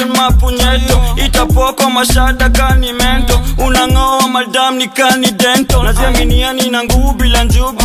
akoshopo 0.06 0.22
mapunyeto. 0.22 1.00
Mapunyeto 1.16 1.72
kwa 1.72 1.90
mashada 1.90 2.48
kani 2.50 2.92
mento. 2.92 3.40
Unang'oa 3.58 4.28
madam 4.28 4.76
ni 4.76 4.88
kani 4.88 5.30
dento 5.32 5.82
naziaminiani 5.82 6.70
na 6.70 6.84
nguvu 6.84 7.12
bila 7.12 7.44
njugu. 7.44 7.82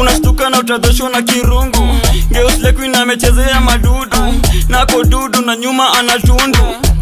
Unastuka 0.00 0.50
na 0.50 0.58
utadhoshwa 0.58 1.10
na 1.10 1.22
kirungu. 1.22 1.88
Geuslekuin 2.30 2.94
amechezea 2.94 3.60
madudu. 3.60 4.34
Nako 4.68 5.04
dudu 5.04 5.40
na 5.40 5.56
nyuma 5.56 5.92
anatundu 5.98 6.58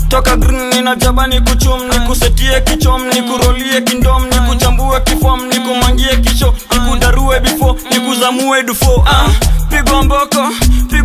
toka 0.09 0.37
green 0.37 0.69
nina 0.75 0.97
jaba 0.97 1.27
ni 1.27 1.41
kuchum 1.41 1.81
ni 1.89 2.01
kusetie 2.07 2.61
kichom 2.61 3.07
ni 3.09 3.23
kurolie 3.23 3.81
kindom 3.81 4.25
ni 4.27 4.37
kuchambue 4.49 5.01
kifom 5.01 5.47
ni 5.47 5.61
kumangie 5.61 6.17
kisho 6.17 6.55
ni 6.73 6.81
kudarue 6.91 7.41
bifo 7.41 7.77
ni 7.91 8.01
kuzamue 8.01 8.63
dufo 8.63 9.05
ah, 9.07 9.29
pigwa 9.71 10.03
mboko 10.03 10.49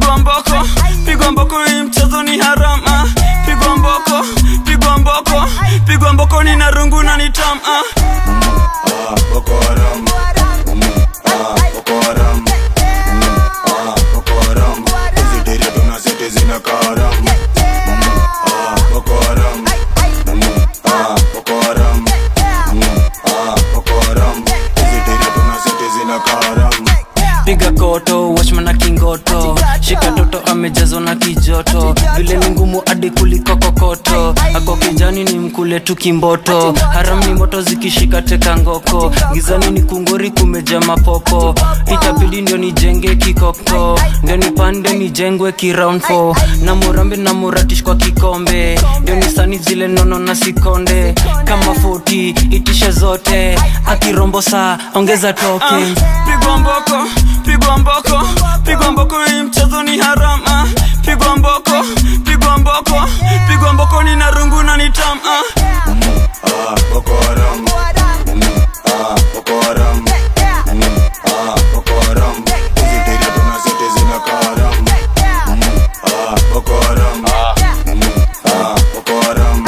pigwa 0.04 0.18
mboko 0.18 0.68
pigwa 1.06 1.32
mboko 1.32 1.64
hii 1.66 1.82
mchezo 1.82 2.24
ni 2.24 2.38
haram 2.38 2.82
ah, 2.88 3.06
pigwa 3.46 3.78
mboko 3.78 4.26
pigwa 4.66 4.98
mboko 4.98 5.48
pigwa 5.88 6.14
mboko 6.14 6.44
na 6.44 6.72
rungu 6.72 7.04
na 7.04 7.18
ni 7.18 7.30
tam 7.30 7.60
shika 29.84 30.12
toto 30.12 30.40
amejazwa 30.52 31.02
na 31.02 31.16
kijoto. 31.16 31.96
Vile 32.18 32.38
ni 32.38 32.50
ngumu 32.50 32.82
hadi 32.86 33.10
kuliko 33.12 33.56
kokoto. 33.58 34.36
Ako 34.56 34.76
kinjani 34.76 35.24
ni 35.24 35.40
mkule 35.40 35.80
tu 35.80 35.96
kimboto. 35.96 36.72
Haram 36.94 37.20
ni 37.20 37.34
moto 37.34 37.62
zikishika 37.62 38.22
teka 38.22 38.58
ngoko. 38.58 39.12
Gizani 39.34 39.70
ni 39.72 39.82
kunguri 39.82 40.32
kumeja 40.32 40.80
mapopo. 40.80 41.56
Itabidi 41.94 42.42
ndio 42.42 42.58
nijenge 42.58 43.16
kikoko 43.16 44.00
ndio 44.24 44.38
nipande 44.38 44.94
nijengwe 44.94 45.52
kiround 45.52 46.02
4 46.02 46.36
na 46.66 46.76
murambe 46.76 47.16
na 47.16 47.34
muratish 47.34 47.84
kwa 47.84 47.96
kikombe. 47.96 48.80
Ndio 49.02 49.16
nisani 49.16 49.58
zile 49.58 49.88
nono 49.88 50.20
na 50.20 50.36
sikonde. 50.36 51.16
Kama 51.46 51.66
40 51.74 52.56
itishe 52.56 52.92
zote. 52.92 53.60
Akirombo 53.86 54.42
saa 54.42 54.78
ongeza 54.94 55.34
toke. 55.34 55.66
Uh, 55.76 56.68
pigwa 57.46 57.78
mboko 57.78 58.28
pigwa 58.66 58.92
mboko 58.92 59.16
hii 59.24 59.42
mchezo 59.42 59.84
ni 59.84 59.98
harama 59.98 60.68
pigwa 61.06 61.38
mboko 61.38 61.72
pigwa 62.26 62.58
mboko 62.58 63.02
pigwa 63.48 63.74
mboko 63.74 64.04
ni 64.04 64.16
narungu 64.16 64.64
na 64.64 64.78
nitam 64.78 65.20
Boko 66.94 67.12
Haram. 67.28 67.66
Boko 69.34 69.62
Haram. 69.62 70.06
Boko 71.74 72.02
Haram. 72.08 72.36
Hizi 72.76 73.00
tere 73.06 73.26
tuna 73.36 73.60
zote 73.64 74.00
zinakaa 74.00 74.44
haram. 74.44 74.86
Boko 76.54 76.74
Haram. 76.82 77.22
Boko 78.94 79.22
Haram. 79.28 79.64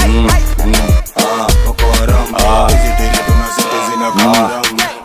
Boko 1.65 1.85
Haram. 1.99 2.27
Hizi 2.67 2.91
tere 2.97 3.17
tuna 3.25 3.47
zote 3.55 3.77
zinakaa 3.91 4.33
haram. 4.33 4.61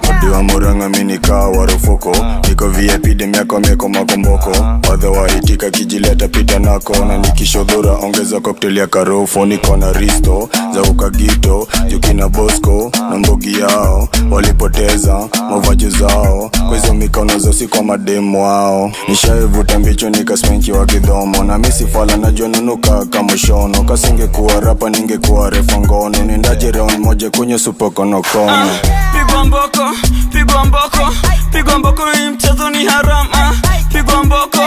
Madiwa 0.08 0.42
muranga 0.42 0.88
mini 0.88 1.18
kaa 1.18 1.48
warufuko 1.48 2.16
niko 2.60 2.68
vip 2.68 3.46
kwa 3.46 3.60
meko 3.60 3.88
makomboko 3.88 4.50
wadha 4.90 5.10
wahitika 5.10 5.70
kijileta 5.70 6.28
pita 6.28 6.58
nako. 6.58 7.04
Na 7.04 7.18
nikishodhura 7.18 7.92
ongeza 7.92 8.40
koktel 8.40 8.76
ya 8.76 8.86
karofo 8.86 9.46
niko 9.46 9.76
na 9.76 9.92
risto 9.92 10.48
za 10.74 10.82
ukagito 10.82 11.68
jukina 11.88 12.28
bosco 12.28 12.92
na 13.10 13.18
mbogi 13.18 13.60
yao. 13.60 14.08
Walipoteza 14.30 15.28
mavaji 15.50 15.88
zao. 15.90 16.50
Kwezo 16.68 16.94
mikono 16.94 17.38
zosi 17.38 17.68
kwa 17.68 17.82
mademu 17.82 18.42
wao. 18.44 18.92
Nishaivuta 19.08 19.78
mbicho 19.78 20.10
nikaspenki 20.10 20.72
wa 20.72 20.86
kidhomo. 20.86 21.44
Na 21.44 21.58
misifala 21.58 22.16
najua 22.16 22.48
nunuka 22.48 23.06
kasinge 23.06 23.84
kasingekuwa 23.88 24.60
rapa 24.60 24.90
ningekuwa 24.90 25.50
refa 25.50 25.78
ngono. 25.78 26.24
Nendaje 26.24 26.70
round 26.70 26.98
moja 26.98 27.30
kwenye 27.30 27.58
supokonokono 27.58 28.68
pigwa 29.12 29.44
mboko 29.44 29.90
pigwa 30.32 30.64
mboko 30.64 31.14
pigwa 31.52 31.78
mboko 31.78 32.02
hii 32.12 32.30
mchezo 32.52 32.70
ni 32.70 32.84
harama. 32.86 33.52
Pigwa 33.92 34.24
mboko 34.24 34.58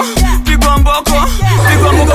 pigwa 0.43 0.77
mboko 0.77 1.13
pigwa 1.69 1.93
mboko 1.93 2.13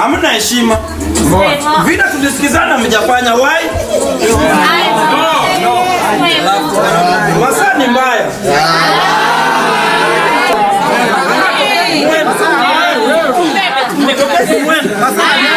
hamna 0.00 0.28
heshima. 0.28 0.76
Vida 1.86 2.04
tulisikizana 2.04 2.78
mjafanya 2.78 3.34
wai. 3.34 3.64
Masaa 7.40 7.74
ni 7.78 7.86
mbaya. 7.86 8.26
Boko 14.06 15.49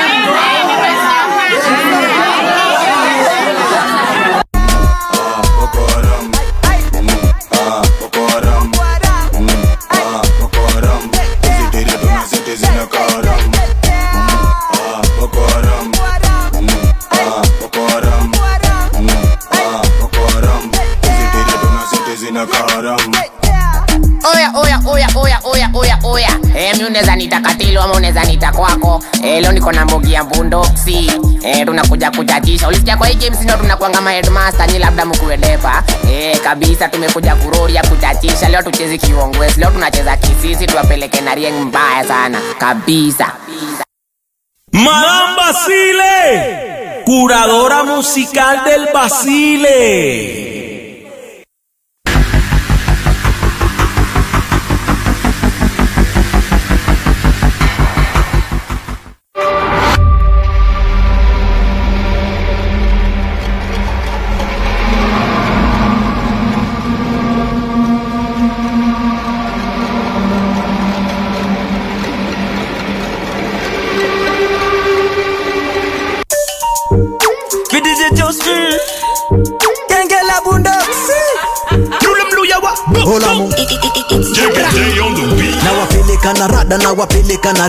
unaweza 28.13 28.31
nita 28.31 28.51
kwako. 28.51 29.03
Eh, 29.23 29.41
leo 29.41 29.51
niko 29.51 29.71
na 29.71 29.85
mbogi 29.85 30.13
ya 30.13 30.23
mbundoksi 30.23 31.11
eh, 31.43 31.65
tunakuja 31.65 32.11
kuchachisha 32.11 32.67
ulisikia 32.67 32.97
kwa 32.97 33.07
hii 33.07 33.15
msino 33.15 33.37
sino 33.37 33.57
tunakuanga 33.57 34.01
ma 34.01 34.11
headmaster 34.11 34.71
ni 34.71 34.79
labda 34.79 35.05
mkuedepa 35.05 35.83
eh, 36.11 36.39
kabisa 36.41 36.87
tumekuja 36.89 37.35
kuroria 37.35 37.83
kuchachisha 37.83 38.49
leo 38.49 38.61
tuchezi 38.63 38.97
kiongwesi 38.97 39.59
leo 39.59 39.71
tunacheza 39.71 40.17
kisisi 40.17 40.65
tuwapeleke 40.65 41.21
na 41.21 41.35
rieng 41.35 41.61
mbaya 41.65 42.03
sana. 42.07 42.41
Kabisa. 42.57 43.31
Madame 44.71 45.35
Basile, 45.37 46.57
curadora 47.05 47.83
musical 47.83 48.63
del 48.65 48.87
Basile. 48.93 50.52
Rada 86.95 87.53
na 87.53 87.67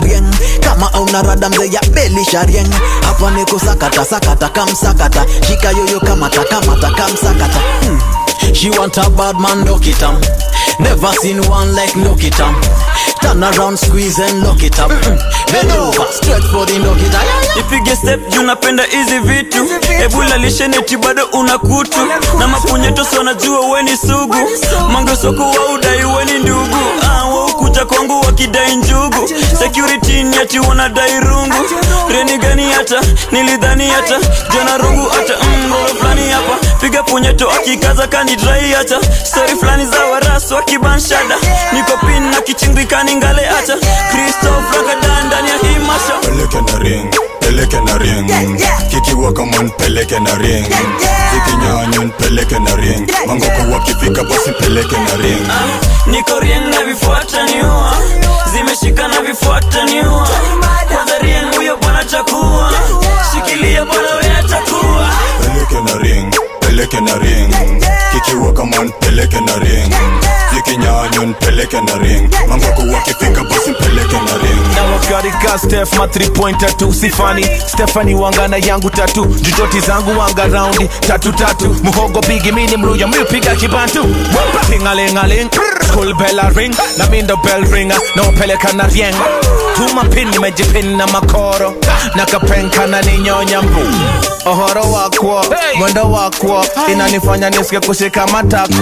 kama 0.61 0.93
auna 0.93 1.21
rada 1.21 1.49
mzee 1.49 1.71
ya 1.71 1.81
belisha 1.93 2.43
rieng 2.43 2.69
hapa 3.05 3.31
niko 3.31 3.59
sakata 3.59 4.05
sakata 4.05 4.49
kamsakata 4.49 5.25
shika 5.47 5.69
yoyo 5.71 5.99
kamata 5.99 6.43
kamata 6.43 6.89
kamsakata 6.91 7.59
hmm. 7.81 7.99
She 8.53 8.69
want 8.69 8.95
a 8.97 9.09
bad 9.09 9.39
man, 9.39 9.65
lock 9.65 9.87
it. 9.87 9.99
Never 10.79 11.11
seen 11.19 11.41
one 11.49 11.73
like 11.73 11.95
lock 11.95 12.23
it 12.23 12.39
up. 12.39 12.53
Turn 13.21 13.43
around, 13.43 13.77
squeeze 13.77 14.19
and 14.19 14.43
lock 14.43 14.61
it 14.63 14.79
up. 14.79 14.91
Mm. 14.91 15.17
Bend 15.51 15.71
over, 15.71 16.05
stretch 16.11 16.45
for 16.53 16.65
the 16.65 16.77
knock 16.79 16.99
it 17.01 17.13
up. 17.15 17.25
ipige 17.59 17.95
step 17.95 18.19
juu 18.29 18.41
napenda 18.43 18.83
hizi 18.83 19.19
vitu. 19.19 19.65
Ebu 20.03 20.23
lalishe 20.23 20.67
neti 20.67 20.97
bado 20.97 21.25
una 21.33 21.57
kutu. 21.57 21.99
Na 22.39 22.47
mapunyeto 22.47 23.05
sana 23.05 23.23
najua 23.23 23.59
weni 23.59 23.97
sugu. 23.97 24.35
Mangesoko 24.91 25.43
wa 25.43 25.65
udai 25.73 26.05
weni 26.05 26.39
ndugu. 26.39 26.77
Ah, 27.03 27.25
waukuja 27.25 27.85
kwangu 27.85 28.21
wakidai 28.25 28.75
njugu. 28.75 29.29
Security 29.59 30.23
ni 30.23 30.37
ati 30.37 30.59
wanadai 30.59 31.19
rungu. 31.19 31.65
Reni 32.09 32.37
gani 32.37 32.71
hata? 32.71 33.01
Nilidhani 33.31 33.87
hata. 33.89 34.19
Jana 34.53 34.77
rungu 34.77 35.09
hata. 35.09 35.33
Mgoro 35.67 35.87
flani 36.01 36.29
hapa. 36.31 36.57
Piga 36.81 37.03
punyeto 37.03 37.49
akikaza 37.51 38.07
kanidrai 38.07 38.71
hata. 38.71 38.99
Story 39.25 39.55
flani 39.59 39.85
za 39.85 40.05
warasu 40.05 40.53
wakibanshada 40.55 41.35
niko 41.73 41.97
pin 41.97 42.23
na 42.31 42.41
kichingikani 42.41 43.04
ngale 43.13 43.45
hata 43.45 43.73
kristof 44.11 44.63
ndani 45.27 45.49
ya 45.49 45.57
hii 45.57 45.79
masha 45.87 46.13
peleke 46.21 46.61
na 46.71 46.77
ring 46.79 47.15
peleke 47.39 47.79
na 47.79 47.97
ring. 47.97 48.61
Kikiwa 48.89 49.33
kama 49.33 49.57
npeleke 49.63 50.19
na 50.19 50.35
ring. 50.35 50.65
Zikinyanya 51.33 51.99
npeleke 51.99 52.59
na 52.59 52.75
ring. 52.75 53.11
Mangoko 53.27 53.71
wakifika 53.73 54.23
basi 54.23 54.51
peleke 54.51 54.95
na 54.97 55.15
ring. 55.23 55.47
Niko 56.07 56.39
rien 56.39 56.69
na 56.69 56.83
vifuata 56.83 57.43
niua. 57.43 57.93
Zimeshika 58.53 59.07
na 59.07 59.21
vifuata 59.21 59.83
niua. 59.83 60.27
Kwanza 60.93 61.17
rien 61.21 61.55
huyo 61.55 61.77
bwana 61.77 62.05
chakua. 62.05 62.71
Shikilia 63.33 63.85
bwana 63.85 64.15
we 64.15 64.37
atakuwa 64.39 65.09
peleke 65.41 65.81
na 65.81 65.97
ring 65.97 66.35
peleke 66.59 67.01
na 67.01 67.15
ring. 67.15 67.53
Kikiwa 68.13 68.53
kama 68.53 68.83
npeleke 69.15 69.39
na 69.45 69.55
ring. 69.59 69.93
Zikinyanyo 70.53 71.25
npeleke 71.25 71.81
na 71.81 71.93
ring. 71.97 72.29
Mangoko 72.49 72.81
wakifika 72.93 73.43
basi 73.43 73.71
mpeleke 73.71 74.15
na 74.15 74.37
ring. 74.43 74.75
Na 74.75 74.83
wakarika 74.83 75.59
stef 75.59 75.93
ma 75.97 76.05
3 76.05 76.29
pointer 76.31 76.77
tu 76.77 76.93
sifani 76.93 77.45
stefani 77.67 78.15
wangana 78.15 78.57
yangu 78.57 78.89
tatu. 78.89 79.25
Jujoti 79.25 79.79
zangu 79.79 80.19
wanga 80.19 80.47
raundi 80.47 80.87
tatu 81.07 81.31
tatu. 81.31 81.75
Muhogo 81.83 82.21
bigi 82.21 82.51
mini 82.51 82.77
mruya 82.77 83.07
mi 83.07 83.17
upiga 83.17 83.55
kibantu. 83.55 84.03
Tingalingaling 84.69 85.49
school 85.87 86.13
bella 86.13 86.49
ring. 86.55 86.75
Na 86.97 87.05
mindo 87.07 87.37
bell 87.37 87.63
ringa 87.71 87.95
naopeleka 88.15 88.73
na 88.73 88.83
rieng. 88.87 89.15
Tuma 89.75 90.03
pin 90.03 90.27
nimejipin 90.31 90.97
na 90.97 91.07
makoro. 91.07 91.73
Na 92.15 92.25
kapenka 92.25 92.87
na 92.87 93.01
ninyonya 93.01 93.61
mbu. 93.61 93.81
Ohoro 94.45 94.81
wakwo 94.91 95.45
mwendo 95.77 96.11
wakwo. 96.11 96.65
Inanifanya 96.91 97.49
nisike 97.49 97.79
kushika 97.79 98.27
matakwo 98.27 98.75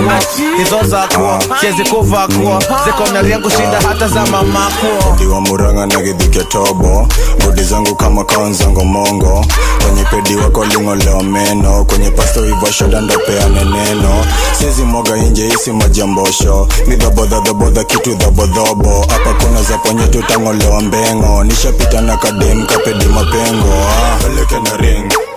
hizo 0.57 0.83
zakwo 0.83 1.39
siezi 1.62 1.83
kuvakwo 1.83 2.63
zikonaria 2.86 3.39
kushinda 3.39 3.81
hata 3.88 4.07
za 4.07 4.25
mamakwo 4.25 5.15
diwa 5.19 5.41
muranga 5.41 5.86
na 5.86 6.01
githike 6.01 6.43
tobo 6.43 7.07
bodi 7.45 7.63
zangu 7.63 7.95
kama 7.95 8.23
kaonzango 8.23 8.83
mongo. 8.86 9.45
Kwenye 9.83 10.03
pedi 10.03 10.36
wako 10.36 10.65
ling'oleo 10.65 11.23
meno. 11.23 11.83
Kwenye 11.86 12.12
pasto 12.12 12.45
ivo 12.45 12.71
shoda 12.71 13.01
ndopeane 13.01 13.63
neno. 13.63 14.25
Siezi 14.59 14.81
mwaga 14.83 15.17
inje 15.17 15.47
isi 15.47 15.71
majambosho 15.71 16.67
ni 16.88 16.95
dhabodhadhabodha 16.95 17.83
kitu 17.83 18.15
dhabodhobo 18.15 19.05
hapa 19.09 19.33
kuna 19.45 19.62
za 19.63 19.77
ponye 19.77 20.07
tutang'olewa 20.07 20.81
mbengo. 20.81 21.43
Nishapita 21.43 22.01
na 22.01 22.17
kadem 22.17 22.65
kapedi 22.65 23.05
mapengo. 23.05 23.73
Ah. 23.73 24.17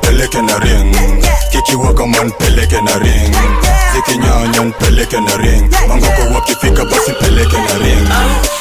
Peleke 0.06 0.42
na 0.42 0.58
ring. 0.58 0.94
Kikiwaka 1.50 2.06
man 2.06 2.30
peleke 2.38 2.80
na 2.80 2.94
ring. 2.98 3.34
Zikinyanya 3.94 4.60
npeleke 4.64 5.20
na 5.20 5.36
ring. 5.36 5.70
Mangoko 5.88 6.34
wakifika 6.34 6.84
basi 6.84 7.12
peleke 7.12 7.56
na 7.56 7.74
ring. 7.84 8.08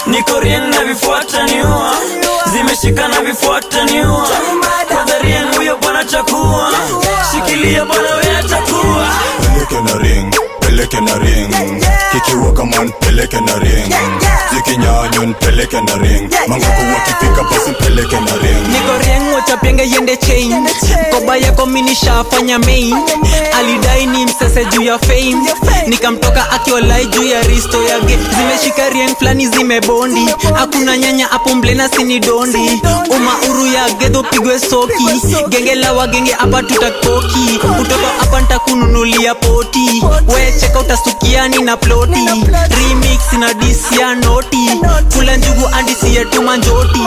Niko 0.07 0.39
ring 0.39 0.69
na 0.73 0.83
vifuata 0.85 1.43
niua. 1.43 1.91
Zimeshika 2.53 3.07
na 3.07 3.21
vifuata 3.21 3.83
niua. 3.85 4.27
Kwanza 4.87 5.19
rien 5.19 5.55
huyo 5.57 5.77
bwana 5.77 6.05
chakua. 6.05 6.71
Shikilia 7.31 7.85
bwana 7.85 8.14
peleke 10.85 11.01
na 11.01 11.17
ring. 11.17 11.81
Kikiwaka 12.11 12.65
man 12.65 12.91
peleke 13.01 13.39
na 13.41 13.55
ring. 13.59 13.93
Zikinyanyan 14.53 15.33
peleke 15.39 15.81
na 15.81 15.95
ring. 15.97 16.29
Mangoko 16.47 16.81
wakifika 16.93 17.43
basi 17.49 17.71
peleke 17.79 18.15
na 18.19 18.33
ring. 18.41 18.67
Niko 18.67 18.93
riengo 19.03 19.41
chapenge 19.47 19.83
yende 19.83 20.17
chain. 20.17 20.67
Koba 21.11 21.37
yako 21.37 21.65
minishafanya 21.65 22.59
main. 22.59 22.95
Alidai 23.57 24.05
ni 24.05 24.25
msese 24.25 24.65
juu 24.65 24.81
ya 24.81 24.99
fame. 24.99 25.35
Nikamtoka 25.87 26.51
akiolai 26.51 27.05
juu 27.05 27.23
ya 27.23 27.41
risto 27.41 27.83
yake 27.83 28.17
zimeshika 28.37 28.89
rieng 28.89 29.15
flani 29.19 29.47
zimebondi 29.47 30.25
hakuna 30.55 30.97
nyanya 30.97 31.31
apo 31.31 31.55
mblena 31.55 31.89
sini 31.89 32.19
dondi. 32.19 32.81
Umauru 33.09 33.65
ya 33.67 33.89
gedho 33.89 34.23
pigwe 34.23 34.59
soki. 34.59 35.21
Genge 35.49 35.75
la 35.75 35.93
wagenge 35.93 36.33
apa 36.33 36.63
tutakoki. 36.63 37.59
Kutoka 37.77 38.07
apa 38.21 38.41
ntakununulia 38.41 39.35
poti 39.35 40.03
wecheka 40.75 40.79
utasukiani 40.79 41.57
na 41.63 41.77
ploti. 41.77 42.25
Remix 42.69 43.33
na 43.39 43.53
disi 43.53 43.99
ya 43.99 44.15
noti. 44.15 44.69
Kula 45.15 45.37
njugu 45.37 45.67
andisi 45.73 46.15
yetu 46.15 46.41
manjoti. 46.41 46.99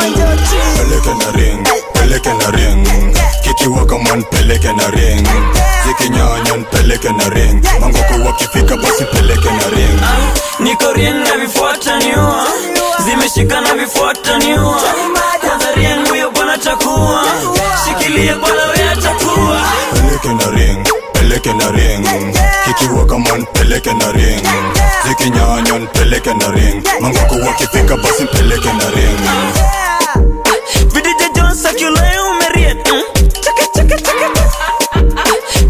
Peleke 0.77 1.15
na 1.15 1.31
ring 1.33 1.69
peleke 1.93 2.33
na 2.35 2.51
ring. 2.51 3.15
Kikiwaka 3.43 3.99
man 3.99 4.25
peleke 4.25 4.73
na 4.73 4.87
ring. 4.91 5.29
Zikinyanyan 5.87 6.65
peleke 6.71 7.09
na 7.13 7.29
ring. 7.29 7.65
Mangoko 7.81 8.27
wakifika 8.29 8.77
basi 8.77 9.05
peleke 9.05 9.51
na 9.51 9.69
ring. 9.77 10.01
Niko 10.61 10.93
ring 10.93 11.15
na 11.25 11.37
vifuata 11.37 11.99
niua 11.99 12.47
zimeshika 13.05 13.61
na 13.61 13.75
vifuata 13.75 14.39
niua 14.39 14.81
kwanza 15.41 15.73
rien 15.77 16.09
huyo 16.09 16.31
bwana 16.31 16.59
chakua 16.59 17.25
shikilie 17.85 18.35
bwana 18.35 18.63
we 18.67 19.03
chakua 19.03 19.61
peleke 19.95 20.29
na 20.29 20.51
ring 20.51 20.89
peleke 21.29 21.53
na 21.53 21.71
ring. 21.71 22.05
Kikiwaka 22.65 23.19
man 23.19 23.45
peleke 23.53 23.93
na 23.95 24.13
ring. 24.13 24.41
Zikinyanyan 25.05 25.87
peleke 25.93 26.33
na 26.35 26.49
ring. 26.51 26.83
Mangoko 27.01 27.35
wakifika 27.47 27.97
basi 27.97 28.25
peleke 28.33 28.73
na 28.73 28.91
ring. 28.91 29.19
Vidije 30.93 31.29
Jones 31.35 31.65
akule 31.67 32.09
umeriet 32.31 32.89
mm. 32.93 33.03
chaka 33.45 33.65
chaka 33.75 33.97
chaka 33.99 34.29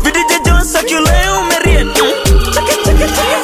vidije 0.02 0.38
Jones 0.46 0.74
akule 0.74 1.16
umeriet 1.40 1.86
mm. 1.86 2.12
chaka 2.54 2.74
chaka 2.84 3.06
chaka 3.16 3.38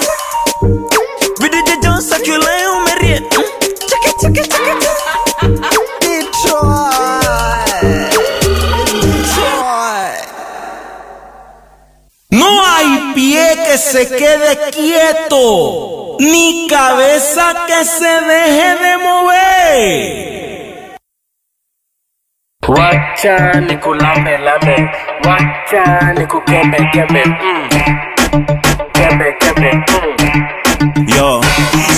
vidije 1.41 1.77
Jones 1.83 2.13
akule 2.13 2.55
umeriet 2.77 3.37
mm. 3.37 3.45
chaka 3.89 4.11
chaka 4.23 4.43
chaka 4.49 5.04
pie 13.35 13.57
que 13.67 13.79
se 13.79 14.09
quede 14.09 14.53
quieto, 14.71 16.17
ni 16.21 16.67
cabeza 16.69 17.47
que 17.67 17.85
se 17.85 18.13
deje 18.31 18.71
de 18.83 18.93
mover. 19.07 20.45
Wacha 22.69 23.61
nikulambe 23.61 24.39
lambe, 24.39 24.77
wacha 25.27 26.13
nikukembe 26.19 26.79
kembe, 26.93 27.23
mm. 27.27 27.69
kembe 28.93 29.37
kembe, 29.41 29.71
mm. 29.75 30.64
Yo 31.19 31.41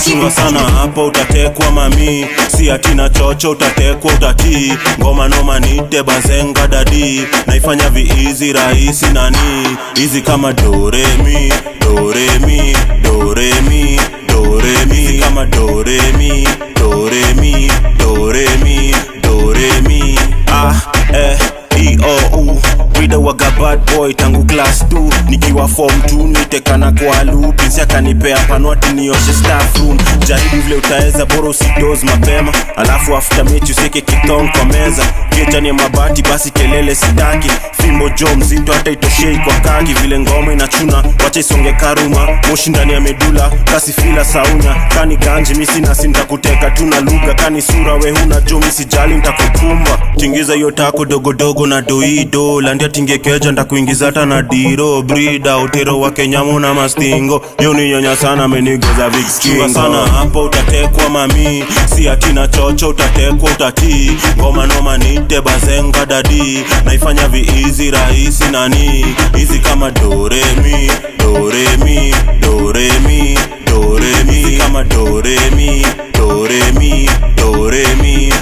chunga 0.05 0.31
sana 0.31 0.61
hapo 0.61 1.07
utatekwa 1.07 1.71
mami. 1.71 2.27
Si 2.57 2.71
atina 2.71 3.09
chocho 3.09 3.51
utatekwa 3.51 4.13
utatii 4.13 4.73
ngoma 5.01 5.29
noma 5.29 5.61
nite 5.61 6.03
bazenga 6.03 6.67
dadi. 6.67 7.23
Naifanya 7.47 7.91
viizi 7.91 8.53
rahisi 8.53 9.07
nani? 9.13 9.77
Hizi 9.95 10.23
kama 10.23 10.53
doremi 10.53 11.53
doremi 11.81 12.77
doremi 13.03 14.01
doremi 14.29 15.19
kama 15.19 15.47
doremi 15.47 16.49
doremi 16.81 17.71
doremi 17.99 18.95
doremi 19.23 20.19
ah 20.53 20.75
eh 21.15 21.39
e 21.77 21.99
o 22.05 22.37
u 22.39 22.61
Wida 23.01 23.19
waga 23.19 23.51
bad 23.51 23.81
boy 23.97 24.13
tangu 24.15 24.45
class 24.45 24.85
2 24.85 25.31
nikiwa 25.31 25.69
form 25.69 26.01
2 26.01 26.27
nitekana 26.39 26.93
kwa 26.93 27.25
loop. 27.25 27.57
Pinsi 27.63 27.81
akanipea 27.81 28.39
panwati 28.39 28.93
nioshe 28.93 29.33
staff 29.33 29.77
room. 29.79 29.99
Jaribu 30.29 30.57
vile 30.63 30.75
utaweza 30.77 31.27
bora 31.27 31.49
usidoz 31.49 32.03
mapema. 32.05 32.53
Alafu 32.77 33.17
after 33.17 33.45
mechi 33.45 33.73
useke 33.73 34.01
kitong 34.01 34.51
kwa 34.53 34.65
meza. 34.65 35.03
Kiechani 35.31 35.69
ya 35.69 35.75
mabati 35.75 36.23
basi 36.23 36.51
kelele 36.51 36.95
sitaki. 36.95 37.51
Fimbo 37.83 38.09
jo 38.09 38.27
mzito 38.37 38.73
hata 38.73 38.91
itoshei 38.91 39.37
kwa 39.37 39.55
kaki. 39.55 39.93
Vile 39.95 40.19
ngoma 40.21 40.53
inachuna 40.53 41.05
wacha 41.25 41.41
isonge 41.41 41.73
karuma. 41.73 42.29
Moshi 42.51 42.71
ndani 42.71 42.93
ya 42.93 43.01
medula 43.01 43.51
kasi 43.65 43.93
fila 43.93 44.25
saunya. 44.25 44.75
Kani 44.95 45.17
ganji 45.17 45.55
misi 45.55 45.81
nasi 45.81 46.09
ntakuteka 46.09 46.71
tuna 46.71 47.01
lugha 47.01 47.35
kani 47.35 47.63
sura 47.63 47.95
we 47.95 48.11
huna 48.11 48.41
jo 48.41 48.59
misijali 48.59 49.15
ntakukumba. 49.15 49.99
Tingiza 50.17 50.55
hiyo 50.55 50.71
tako 50.71 51.05
dogodogo 51.05 51.67
na 51.67 51.83
doido. 51.83 52.61
Landia 52.61 52.86
tingekeja 52.89 53.53
ndakuingiza 53.53 54.07
hata 54.07 54.27
na 54.27 54.43
diro 54.43 55.03
brida 55.03 55.59
utero 55.59 56.01
wa 56.01 56.11
kenyamu 56.11 56.61
na 56.61 56.75
mastingo. 56.75 57.43
Yo 57.63 57.75
ni 57.75 57.89
nyonya 57.89 58.17
sana 58.17 58.45
amenigoza 58.45 59.09
vikiwa 59.09 59.69
sana 59.69 59.99
hapo 60.07 60.45
utatekwa 60.45 61.09
mami. 61.09 61.65
Si 61.97 62.09
atina 62.09 62.49
chocho 62.49 62.89
utatekwa 62.89 63.51
utatii 63.51 64.13
ngoma 64.39 64.67
noma 64.67 64.99
nite 64.99 65.41
bazenga 65.41 66.07
dadi. 66.07 66.65
Naifanya 66.85 67.29
viizi 67.29 67.91
rahisi 67.91 68.45
nani? 68.53 69.07
Hizi 69.37 69.59
kama 69.59 69.91
doremi 69.91 70.91
doremi 71.19 72.15
doremi 72.41 73.39
doremi 73.67 74.57
kama 74.59 74.85
doremi 74.85 75.87
doremi 76.19 77.11
doremi 77.37 78.33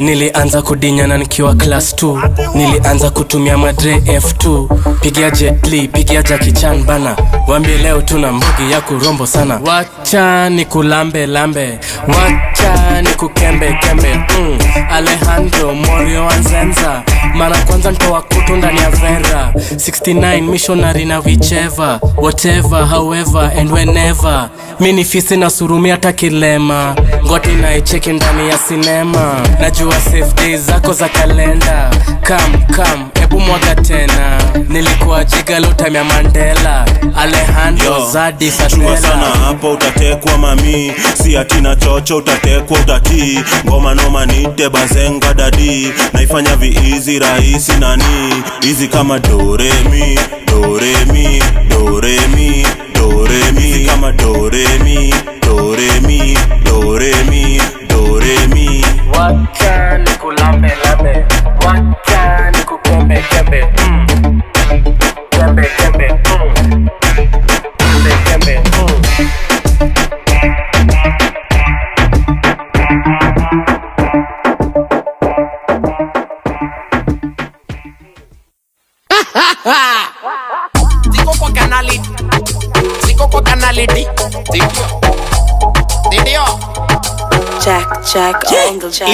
nilianza 0.00 0.62
kudinyana 0.62 1.18
nikiwa 1.18 1.54
class 1.54 1.94
2 1.94 2.30
nilianza 2.54 3.10
kutumia 3.10 3.58
madre 3.58 3.94
f2 3.96 4.66
pigia 5.00 5.30
jetli 5.30 5.88
pigia 5.88 6.22
jakichan 6.22 6.82
bana. 6.84 7.16
Wambie 7.46 7.78
leo 7.78 8.02
tuna 8.02 8.32
mbugi 8.32 8.72
ya 8.72 8.80
kurombo 8.80 9.26
sana. 9.26 9.60
Wacha 9.66 10.50
ni 10.50 10.64
kulambe 10.64 11.26
lambe. 11.26 11.78
Wacha 12.08 13.02
ni 13.02 13.08
kukembe 13.08 13.78
kembe. 13.80 14.14
Mm. 14.14 14.58
alejandro 14.90 15.74
morio 15.74 16.28
anzenza 16.30 17.02
mara 17.34 17.56
kwanza 17.58 17.90
ntoa 17.90 18.22
kutu 18.22 18.56
ndani 18.56 18.78
ya 18.80 18.90
vera. 18.90 19.52
69 19.76 20.40
missionary 20.42 21.04
na 21.04 21.18
wicheva 21.18 22.00
whatever 22.16 22.86
however 22.88 23.52
and 23.58 23.72
whenever. 23.72 24.48
Mi 24.80 24.92
ni 24.92 25.04
fisi 25.04 25.36
na 25.36 25.50
surumi 25.50 25.90
hata 25.90 26.12
kilema. 26.12 26.96
Ngoti 27.26 27.48
naicheki 27.48 28.12
ndani 28.12 28.48
ya 28.48 28.58
sinema 28.58 29.40
najua 29.66 30.00
safe 30.00 30.32
days 30.36 30.60
zako 30.60 30.92
za 30.92 31.08
kalenda. 31.08 31.90
Kam 32.22 32.62
kam 32.76 33.08
ebu 33.22 33.40
mwaga 33.40 33.74
tena. 33.74 34.42
Nilikuwa 34.68 35.24
jigalotamya 35.24 36.04
mandela. 36.04 36.86
Alejandro 37.16 38.10
zadi 38.12 38.52
chua 38.68 38.96
sana 38.96 39.26
hapo 39.44 39.70
utatekwa 39.72 40.38
mami. 40.38 40.92
Si 41.22 41.36
atina 41.36 41.76
chocho 41.76 42.16
utatekwa 42.16 42.78
utatii 42.80 43.40
ngoma 43.66 43.94
noma 43.94 44.26
nite 44.26 44.68
bazenga 44.68 45.34
dadi. 45.34 45.92
Naifanya 46.12 46.56
viizi 46.56 47.18
rahisi 47.18 47.72
nani. 47.72 48.34
Hizi 48.62 48.88
kama 48.88 49.18
doremi 49.18 50.18
doremi 50.46 51.42
doremi 51.68 52.66
doremi. 52.94 53.86
Kama 53.86 54.12
doremi 54.12 55.14
doremi 55.46 56.38
doremi 56.64 57.45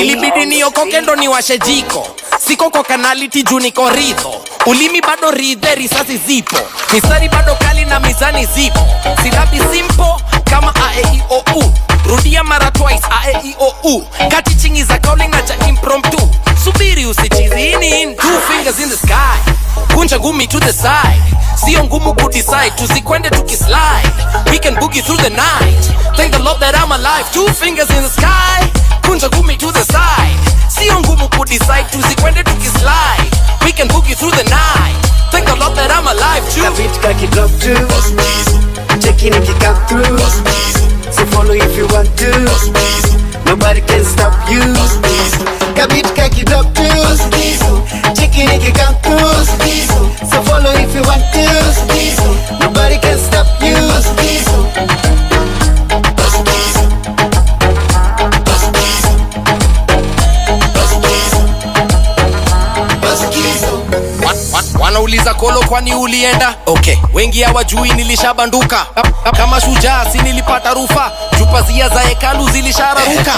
ilibidi 0.01 0.47
niokoke 0.47 1.01
ndo 1.01 1.17
niwashe 1.17 1.59
jiko. 1.59 2.07
Siko 2.49 2.71
kwa 2.71 2.85
kanaliti 2.85 3.43
juu 3.43 3.61
niko 3.61 3.91
ridho 3.91 4.35
ulimi 4.67 5.01
bado 5.01 5.31
ridhe 5.31 5.75
risasi 5.75 6.17
zipo. 6.27 6.57
Misari 6.93 7.29
bado 7.29 7.55
kali 7.55 7.85
na 7.85 8.01
mizani 8.01 8.47
zipo. 8.47 8.81
Silabi 9.23 9.61
simpo 9.73 10.21
kama 10.45 10.75
aeiou 10.75 11.73
rudia 12.07 12.45
mara 12.45 12.71
twice 12.71 13.07
aeiou 13.23 14.07
kati 14.31 14.55
chingi 14.55 14.85
za 14.85 14.99
kauli 14.99 15.29
na 15.29 15.43
cha 15.43 15.69
impromptu. 15.69 16.31
Subiri 16.65 17.07
usichizinin 17.07 18.17
two 18.17 18.41
fingers 18.49 18.79
in 18.81 18.89
the 18.89 18.97
sky. 18.97 19.39
Kunja 19.95 20.19
ngumi 20.19 20.47
to 20.49 20.61
the 20.61 20.73
side. 20.73 21.23
Sio 21.65 21.85
ngumu 21.85 22.15
kudecide 22.15 22.71
tusikwende 22.77 23.31
tukislide. 23.31 24.11
We 24.51 24.59
can 24.59 24.75
boogie 24.77 25.03
through 25.03 25.23
the 25.23 25.31
night. 25.31 25.93
Thank 26.17 26.33
the 26.33 26.39
lord 26.43 26.61
that 26.61 26.75
i'm 26.77 26.93
alive. 26.93 27.25
Two 27.33 27.49
fingers 27.49 27.91
in 27.91 28.03
the 28.03 28.09
sky. 28.11 28.71
Kunja 29.07 29.29
ngumi 29.29 29.57
to 29.59 29.73
the 29.73 29.85
side. 29.85 30.39
Sio 30.69 31.01
ngumu 31.01 31.29
kudecide 31.29 31.85
tusikwende 31.91 32.43
tukislide. 32.45 33.31
We 33.65 33.73
can 33.73 33.89
boogie 33.89 34.15
through 34.15 34.37
the 34.37 34.45
night. 34.45 34.97
Thank 35.31 35.47
the 35.47 35.57
lord 35.57 35.75
that 35.77 35.91
i'm 35.91 36.07
alive. 36.07 36.43
Too 36.55 36.63
Kavit 36.63 37.01
kaki 37.03 37.27
drop 37.29 37.51
to 37.61 37.73
Check 39.01 39.23
in 39.25 39.35
if 39.35 39.49
you 39.49 39.55
come 39.55 39.77
through 39.89 40.82
So 41.13 41.25
follow 41.27 41.55
if 41.55 41.77
you 41.77 41.87
want 41.89 42.09
to. 42.19 42.31
Nobody 43.45 43.81
can 43.81 44.05
stop 44.05 44.33
you. 44.51 44.61
Kabit 45.77 46.15
kaki 46.17 46.45
drop 46.45 46.67
if 48.53 48.65
you 48.67 48.73
come 48.73 48.95
through 49.03 49.45
So 50.31 50.43
follow 50.43 50.73
if 50.75 50.95
you 50.95 51.03
want 51.03 51.25
to. 51.35 51.47
Nobody 52.61 52.99
can 52.99 53.19
stop 53.19 53.31
you 53.31 53.32
kwani 65.73 65.95
ulienda? 65.95 66.55
Okay. 66.67 66.97
Wengi 67.15 67.43
hawajui 67.43 67.91
nilishabanduka. 67.93 68.87
Kama 69.37 69.61
shujaa 69.61 70.05
si 70.13 70.19
nilipata 70.19 70.75
rufa. 70.75 71.13
Chupazia 71.39 71.89
za 71.89 72.01
hekalu 72.01 72.49
zilishararuka. 72.51 73.33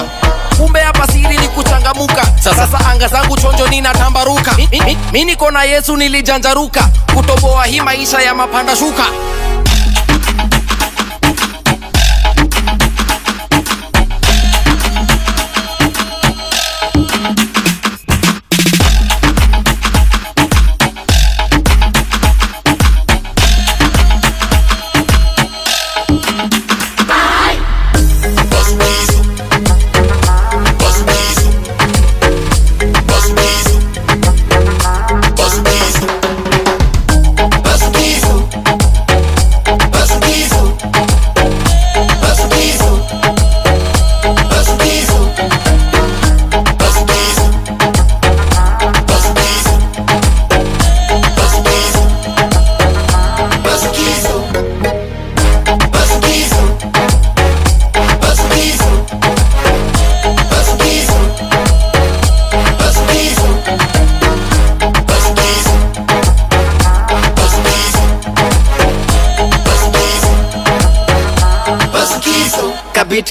Kumbe 0.56 0.80
hapa 0.80 1.06
siri 1.06 1.38
ni 1.38 1.48
kuchangamuka 1.48 2.26
sasa. 2.40 2.80
Anga 2.90 3.08
zangu 3.08 3.36
chonjo 3.36 3.68
ninatambaruka. 3.68 4.52
Mi, 4.56 4.68
mi, 4.86 4.96
mi 5.12 5.24
niko 5.24 5.50
na 5.50 5.64
yesu 5.64 5.96
nilijanjaruka. 5.96 6.88
Kutoboa 7.14 7.64
hii 7.64 7.80
maisha 7.80 8.18
ya 8.22 8.34
mapanda 8.34 8.76
shuka 8.76 9.04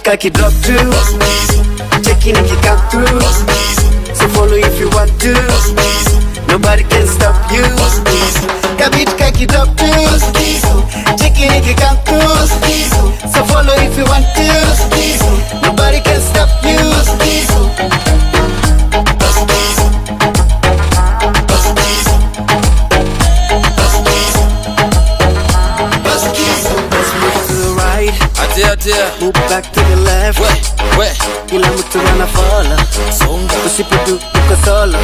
Kabit 0.04 0.20
kaki 0.20 0.30
drop 0.32 0.52
to 0.64 0.76
Check 2.04 2.28
in 2.28 2.36
if 2.36 2.52
you 2.52 2.58
come 2.60 2.80
through. 2.92 3.22
So 4.14 4.28
follow 4.36 4.60
if 4.60 4.78
you 4.78 4.90
want 4.90 5.10
to. 5.22 5.32
Nobody 6.48 6.84
can 6.84 7.08
stop 7.08 7.36
you. 7.50 7.64
Kabit 8.76 9.18
kaki 9.18 9.46
drop 9.46 9.70
to 9.78 9.88
Check 11.16 11.40
in 11.40 11.54
if 11.56 11.68
you 11.68 11.76
come 11.76 11.98
through. 12.04 13.32
So 13.32 13.46
follow 13.46 13.74
if 13.80 13.98
you 13.98 14.04
want 14.04 14.26
to. 14.36 15.62
Nobody 15.62 16.02
can 16.02 16.20
stop 16.20 16.50
you 16.66 17.23
atia 28.84 29.12
Move 29.22 29.34
back 29.48 29.72
to 29.72 29.80
the 29.80 29.96
left. 29.96 30.40
We 30.98 31.08
Kila 31.48 31.68
mtu 31.72 32.00
anafollow 32.14 32.80
songa 33.20 33.54
Usipodu 33.66 34.16
uko 34.16 34.66
solo. 34.66 34.98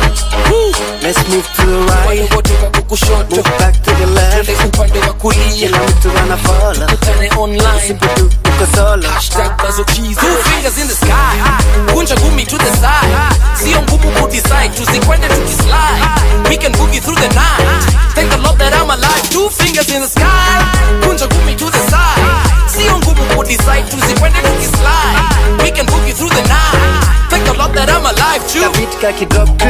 Let's 1.01 1.27
move 1.29 1.47
to 1.55 1.65
the 1.65 1.93
right. 1.93 2.35
Wote 2.35 2.53
wako 2.63 2.81
kushoto 2.81 3.35
Move 3.35 3.49
back 3.59 3.81
to 3.83 3.91
the 3.91 4.05
left. 4.05 4.45
Twende 4.45 4.65
upande 4.65 4.99
wa 4.99 5.13
kulia 5.13 5.43
Kila 5.55 5.77
mtu 5.77 6.11
anafollow 6.23 6.87
tukutane 6.87 7.31
online. 7.37 7.83
Usipodu 7.83 8.25
uko 8.25 8.75
solo. 8.75 9.09
Hashtag 9.09 9.57
Keys. 9.85 10.17
Two 10.17 10.43
fingers 10.49 10.77
in 10.77 10.87
the 10.87 10.95
sky. 10.95 11.93
Kunja 11.93 12.15
ngumi 12.15 12.45
to 12.45 12.57
the 12.57 12.71
side. 12.71 13.15
Sio 13.63 13.81
ngumu 13.81 14.11
kudecide 14.11 14.69
tusikwende 14.69 15.27
tukislide 15.27 16.19
we 16.49 16.57
can 16.57 16.71
boogie 16.71 16.99
through 17.01 17.19
the 17.19 17.27
night. 17.27 17.83
Thank 18.15 18.31
the 18.31 18.37
lord 18.37 18.57
that 18.59 18.73
i'm 18.73 18.89
alive. 18.89 19.29
Two 19.29 19.49
fingers 19.49 19.89
in 19.89 20.01
the 20.01 20.07
sky. 20.07 21.05
Kunja 21.05 21.27
ngumi 21.27 21.55
to 21.55 21.65
the 21.65 21.79
side 21.91 22.48
sio 22.79 22.97
ngumu 22.97 23.23
kudecide 23.35 23.83
tusikwende 23.89 24.39
tukislide 24.39 25.39
we 25.63 25.71
can 25.71 25.85
boogie 25.85 26.13
through 26.13 26.29
the 26.29 26.41
night. 26.47 27.03
Thank 27.29 27.43
the 27.45 27.53
lord 27.53 27.73
that 27.75 27.89
i'm 27.89 28.05
alive 28.05 28.41
too. 28.47 28.61
Kabit 28.63 28.95
kaki 29.01 29.25
drop 29.25 29.49
to 29.59 29.69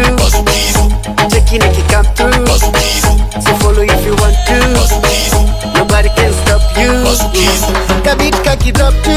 Check 1.29 1.51
in 1.53 1.61
if 1.61 1.77
you 1.77 1.83
come 1.89 2.05
through. 2.15 2.45
So 3.41 3.51
follow 3.59 3.81
if 3.83 4.05
you 4.05 4.13
want 4.21 4.37
to. 4.47 4.57
Nobody 5.73 6.09
can 6.15 6.31
stop 6.45 6.61
you. 6.77 6.91
Kabit 8.05 8.37
kaki 8.43 8.71
drop 8.71 8.93
to 9.03 9.15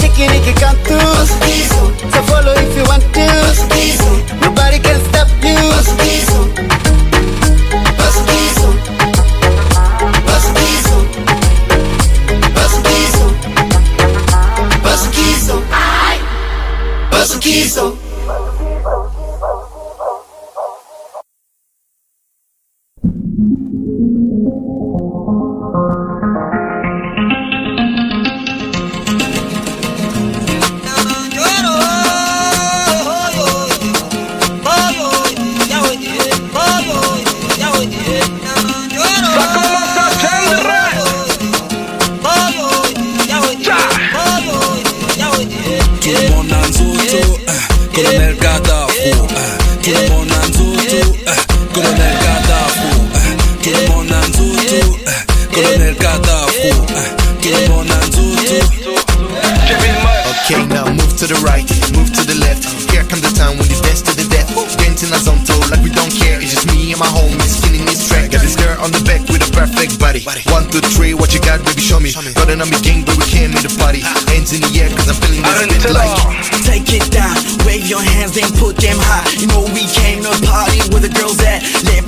Check 0.00 0.18
in 0.20 0.30
if 0.30 0.46
you 0.46 0.54
come 0.54 0.76
through. 0.86 1.26
So 2.12 2.22
follow 2.30 2.54
if 2.54 2.76
you 2.76 2.84
want 2.84 3.02
to 3.14 4.11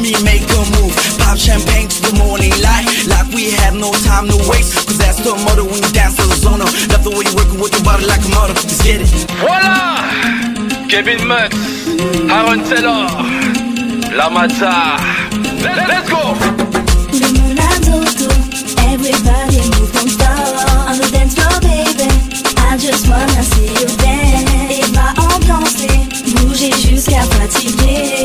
me 0.05 0.13
make 0.23 0.45
a 0.53 0.61
move. 0.77 0.93
Pop 1.19 1.39
champagne 1.41 1.89
to 1.89 1.99
the 2.05 2.15
morning 2.21 2.53
light, 2.61 2.85
like 3.09 3.29
we 3.33 3.51
have 3.65 3.75
no 3.75 3.91
time 4.05 4.29
to 4.29 4.37
waste. 4.53 4.77
Cause 4.87 4.99
that's 4.99 5.21
the 5.25 5.33
motto 5.45 5.65
when 5.65 5.81
you 5.81 5.91
dance 5.97 6.17
to 6.21 6.27
the 6.29 6.37
zone. 6.37 6.61
Love 6.61 7.03
the 7.05 7.11
way 7.17 7.25
you 7.25 7.35
working 7.35 7.59
with 7.59 7.73
your 7.73 7.85
body 7.85 8.05
like 8.05 8.21
a 8.21 8.29
model. 8.37 8.55
Let's 8.55 8.83
get 8.85 9.01
it. 9.01 9.09
Voilà 9.41 10.05
Kevin 10.93 11.27
Mux, 11.27 11.49
Aaron 12.31 12.61
Taylor, 12.69 13.09
La 14.15 14.29
Mata. 14.29 15.01
Let- 15.65 15.89
Let's 15.89 16.11
go 16.11 16.23
Everybody 18.93 19.59
move, 19.75 19.93
don't 19.93 20.09
stop 20.09 20.89
On 20.89 20.97
the 20.99 21.09
dance 21.13 21.35
floor, 21.35 21.61
baby 21.61 22.09
I 22.59 22.77
just 22.79 23.09
wanna 23.09 23.43
see 23.43 23.67
you 23.67 23.87
dance 23.99 24.51
Et 24.71 24.85
va 24.93 25.15
ambiancer 25.35 25.99
Bouger 26.37 26.73
jusqu'à 26.89 27.23
fatiguer 27.23 28.24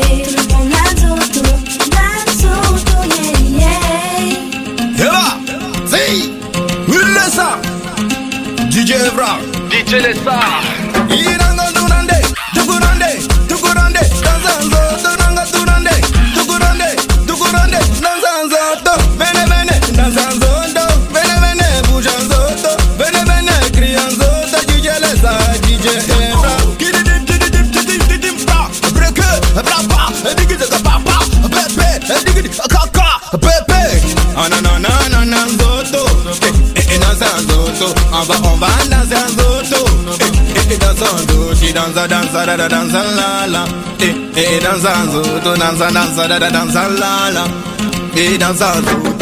Evra, 9.00 9.38
DJ 9.70 10.00
Lessa. 10.00 11.49
Hey, 41.70 41.76
danza, 41.76 42.04
danza, 42.08 42.44
da 42.44 42.56
da 42.56 42.66
danza 42.66 43.00
la 43.14 43.46
la. 43.46 43.64
Hey, 43.96 44.12
hey, 44.34 44.58
danza, 44.58 45.06
zo, 45.12 45.22
to 45.38 45.54
danza, 45.54 45.88
danza, 45.92 46.26
da 46.26 46.36
da 46.36 46.50
danza 46.50 46.88
la 46.88 47.30
la. 47.30 47.44
Hey, 48.12 48.36
danza, 48.36 48.72
zo. 48.82 49.19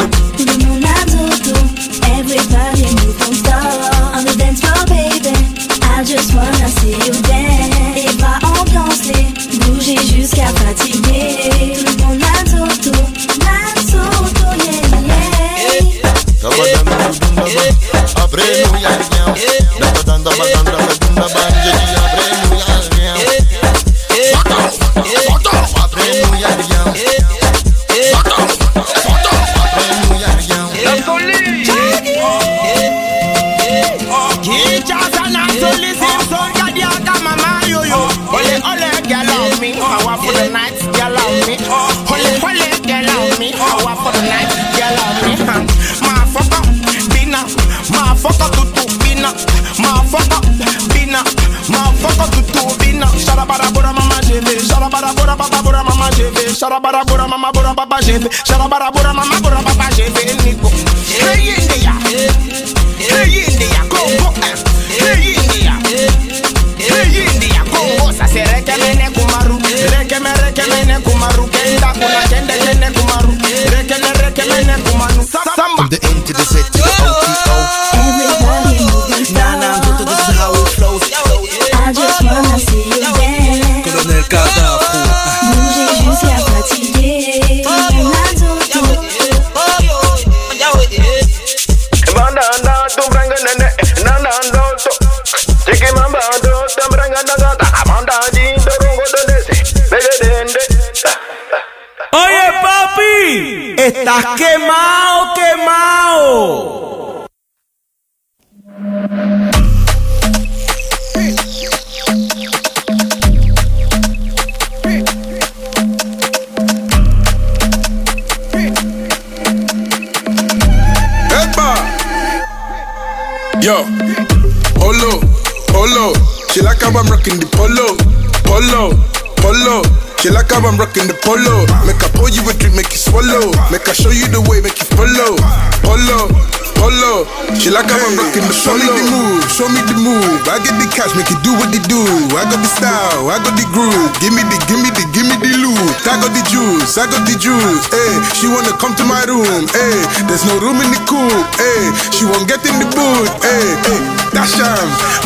I 146.97 147.05
got 147.05 147.21
the 147.21 147.37
juice. 147.37 147.85
Hey, 147.93 148.13
she 148.33 148.49
wanna 148.49 148.73
come 148.81 148.97
to 148.97 149.05
my 149.05 149.21
room. 149.29 149.69
Hey, 149.69 149.93
there's 150.25 150.41
no 150.49 150.57
room 150.57 150.81
in 150.81 150.89
the 150.89 151.01
coop. 151.05 151.45
Hey, 151.61 151.93
she 152.09 152.25
won't 152.25 152.49
get 152.49 152.65
in 152.65 152.73
the 152.81 152.89
booth. 152.89 153.29
Hey, 153.45 153.77
hey, 153.85 154.01
dash 154.33 154.57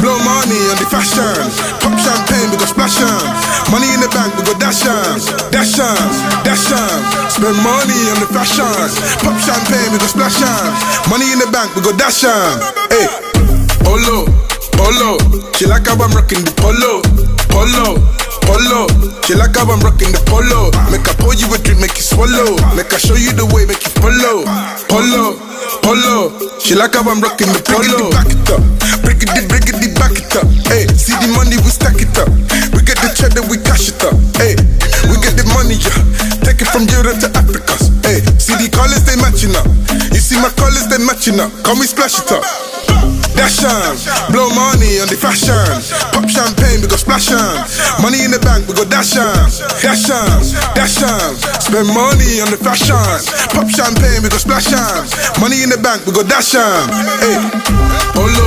blow 0.04 0.20
money 0.28 0.60
on 0.68 0.78
the 0.82 0.88
fashion. 0.92 1.24
Pop 1.80 1.96
champagne, 2.04 2.52
we 2.52 2.60
go 2.60 2.68
splash 2.68 3.00
am. 3.00 3.24
Money 3.72 3.88
in 3.96 4.04
the 4.04 4.12
bank, 4.12 4.36
we 4.36 4.44
go 4.44 4.52
dash 4.60 4.84
am, 4.84 5.24
dash 5.56 5.80
am, 5.80 6.12
dash 6.44 6.68
am. 6.68 7.00
Spend 7.32 7.56
money 7.64 8.00
on 8.12 8.20
the 8.20 8.28
fashion. 8.28 8.68
Pop 9.24 9.38
champagne, 9.40 9.88
we 9.96 10.04
go 10.04 10.08
splash 10.12 10.44
am. 10.44 10.68
Money 11.08 11.32
in 11.32 11.40
the 11.40 11.48
bank, 11.48 11.72
we 11.80 11.82
go 11.82 11.96
dash 11.96 12.28
am. 12.28 12.60
Hey, 12.92 13.08
polo, 13.88 14.28
polo. 14.76 15.16
She 15.56 15.64
like 15.64 15.88
how 15.88 15.96
I'm 15.96 16.12
rocking 16.12 16.44
the 16.44 16.52
polo, 16.60 17.00
polo. 17.48 18.04
Polo, 18.46 18.88
she 19.24 19.34
like 19.36 19.56
how 19.56 19.68
I'm 19.72 19.80
rocking 19.82 20.12
the 20.12 20.22
polo. 20.28 20.70
Make 20.92 21.08
her 21.08 21.16
pour 21.18 21.34
you 21.34 21.48
a 21.54 21.58
drink, 21.64 21.80
make 21.80 21.96
you 21.96 22.06
swallow. 22.06 22.60
Make 22.76 22.92
her 22.92 23.00
show 23.00 23.16
you 23.16 23.32
the 23.32 23.48
way, 23.56 23.66
make 23.66 23.82
you 23.82 23.94
follow. 24.04 24.44
Polo, 24.92 25.40
polo, 25.82 26.36
she 26.60 26.76
like 26.76 26.94
how 26.94 27.08
I'm 27.08 27.24
rocking 27.24 27.50
the 27.50 27.62
polo. 27.64 28.12
Back 28.12 28.30
it 28.30 28.50
up, 28.52 28.62
break 29.02 29.24
it, 29.24 29.32
break 29.48 29.66
it, 29.72 29.96
back 29.96 30.14
it 30.14 30.36
up. 30.36 30.48
Hey, 30.70 30.86
see 30.92 31.16
the 31.24 31.32
money, 31.34 31.58
we 31.64 31.72
stack 31.72 31.98
it 31.98 32.14
up. 32.20 32.30
We 32.76 32.84
get 32.84 33.00
the 33.00 33.10
check, 33.16 33.32
then 33.34 33.48
we 33.48 33.58
cash 33.64 33.90
it 33.90 34.04
up. 34.04 34.16
Hey, 34.38 34.60
we 35.08 35.16
get 35.24 35.40
the 35.40 35.48
money, 35.56 35.80
yeah. 35.80 36.04
Take 36.44 36.60
it 36.62 36.70
from 36.70 36.86
Europe 36.92 37.24
to 37.24 37.30
Africa. 37.34 37.74
Hey, 38.04 38.13
see 38.44 38.60
the 38.60 38.68
colors, 38.68 39.08
they 39.08 39.16
matching 39.24 39.56
up. 39.56 39.64
You 40.12 40.20
see 40.20 40.36
my 40.44 40.52
colors, 40.60 40.92
they 40.92 41.00
matching 41.00 41.40
up. 41.40 41.48
Come 41.64 41.80
we 41.80 41.88
splash 41.88 42.20
it 42.20 42.28
up. 42.36 42.44
Dash 43.34 43.64
on, 43.66 43.98
blow 44.30 44.52
money 44.54 45.02
on 45.02 45.08
the 45.10 45.18
fashion. 45.18 45.58
Pop 46.14 46.28
champagne, 46.30 46.84
we 46.84 46.88
go 46.92 47.00
splash 47.00 47.32
on. 47.32 47.66
Money 48.04 48.22
in 48.22 48.30
the 48.30 48.38
bank, 48.44 48.68
we 48.68 48.76
go 48.76 48.86
dash 48.86 49.18
on, 49.18 49.50
dash 49.82 50.06
on, 50.12 50.38
dash 50.78 51.02
on. 51.02 51.34
Spend 51.64 51.88
money 51.90 52.44
on 52.44 52.52
the 52.54 52.60
fashion. 52.60 53.00
Pop 53.56 53.66
champagne, 53.72 54.22
we 54.22 54.30
go 54.30 54.38
splash 54.38 54.70
on. 54.76 55.08
Money 55.42 55.64
in 55.64 55.72
the 55.72 55.80
bank, 55.82 56.06
we 56.06 56.12
go 56.14 56.22
dash 56.22 56.54
on. 56.54 56.86
Hey, 57.24 57.40
polo, 58.14 58.46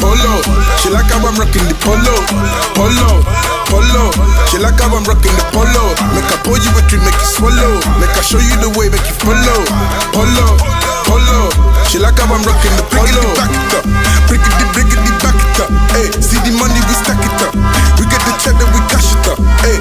polo. 0.00 0.42
She 0.80 0.88
like 0.90 1.08
how 1.10 1.24
I'm 1.24 1.36
rocking 1.36 1.66
the 1.66 1.76
polo, 1.82 2.14
polo, 2.76 3.08
polo. 3.68 4.04
She 4.50 4.58
like 4.60 4.78
how 4.78 4.92
I'm 4.92 5.04
rocking 5.04 5.34
the 5.34 5.44
polo. 5.52 5.92
Make 6.14 6.28
I 6.30 6.36
pour 6.44 6.58
you 6.60 6.70
a 6.76 6.82
drink, 6.86 7.04
make 7.04 7.18
you 7.18 7.28
swallow. 7.28 7.80
Make 8.00 8.14
I 8.14 8.22
show 8.22 8.40
you 8.40 8.56
the 8.62 8.70
way, 8.76 8.88
make 8.92 9.04
you 9.04 9.16
follow. 9.20 9.60
Polo, 10.12 10.46
polo. 11.08 11.50
She 11.88 11.98
like 11.98 12.18
how 12.18 12.28
I'm 12.30 12.42
rocking 12.44 12.74
the 12.76 12.84
polo. 12.92 13.24
Back 13.38 13.52
it 13.52 13.74
up, 13.78 13.84
break 14.28 14.42
it, 14.42 14.68
break 14.74 14.90
it, 14.90 15.00
back 15.22 15.38
it 15.38 15.58
up. 15.64 15.70
Hey, 15.94 16.08
see 16.20 16.40
the 16.44 16.52
money, 16.58 16.80
we 16.86 16.94
stack 16.94 17.20
it 17.20 17.40
up. 17.46 17.54
We 17.96 18.04
get 18.10 18.20
the 18.26 18.32
check, 18.42 18.54
then 18.58 18.68
we 18.74 18.80
cash 18.90 19.14
it 19.14 19.26
up. 19.32 19.38
Hey, 19.64 19.78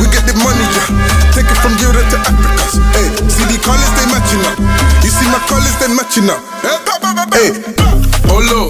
we 0.00 0.04
get 0.10 0.24
the 0.26 0.34
money, 0.42 0.66
yeah. 0.74 0.88
Take 1.32 1.48
it 1.48 1.58
from 1.60 1.76
Europe 1.80 2.08
to 2.10 2.18
Africa. 2.18 2.64
Hey, 2.96 3.08
see 3.30 3.46
the 3.48 3.56
colors, 3.62 3.92
they 3.96 4.06
matching 4.10 4.42
up. 4.48 4.56
You 5.04 5.10
see 5.12 5.28
my 5.30 5.40
colors, 5.48 5.76
they 5.80 5.88
matching 5.92 6.28
up. 6.28 6.40
Hey, 7.32 7.52
polo, 8.26 8.68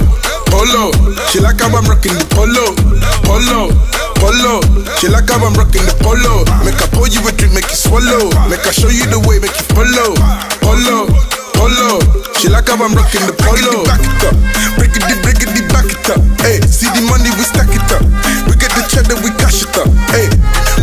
polo. 0.52 0.92
She 1.32 1.40
like 1.40 1.56
how 1.56 1.72
I'm 1.72 1.88
rocking 1.88 2.12
the 2.12 2.28
polo, 2.28 2.76
polo, 3.24 3.72
polo. 4.20 4.60
She 5.00 5.08
like 5.08 5.28
how 5.32 5.40
I'm 5.40 5.56
rocking 5.56 5.88
the 5.88 5.96
polo. 6.04 6.44
Make 6.60 6.76
I 6.76 6.86
pour 6.92 7.08
you 7.08 7.24
a 7.24 7.32
drink, 7.32 7.56
make 7.56 7.68
you 7.72 7.80
swallow. 7.80 8.28
Make 8.52 8.68
I 8.68 8.72
show 8.76 8.92
you 8.92 9.08
the 9.08 9.18
way, 9.24 9.40
make 9.40 9.56
you 9.56 9.66
follow. 9.72 10.12
Polo, 10.60 11.08
polo. 11.56 12.04
She 12.36 12.52
like 12.52 12.68
how 12.68 12.76
I'm 12.76 12.92
rocking 12.92 13.24
the 13.24 13.32
polo. 13.32 13.88
Back 13.88 14.04
it 14.04 14.24
up, 14.28 14.36
break 14.76 14.92
it, 14.92 15.04
break 15.24 15.40
it, 15.40 15.50
back 15.72 15.88
it 15.88 16.06
up. 16.12 16.20
Hey, 16.44 16.60
see 16.68 16.92
the 16.92 17.00
money, 17.08 17.32
we 17.40 17.44
stack 17.48 17.72
it 17.72 17.88
up. 17.96 18.04
We 18.44 18.54
get 18.60 18.70
the 18.76 18.84
cheddar, 18.92 19.16
we 19.24 19.32
cash 19.40 19.64
it 19.64 19.76
up. 19.80 19.88
Hey, 20.12 20.28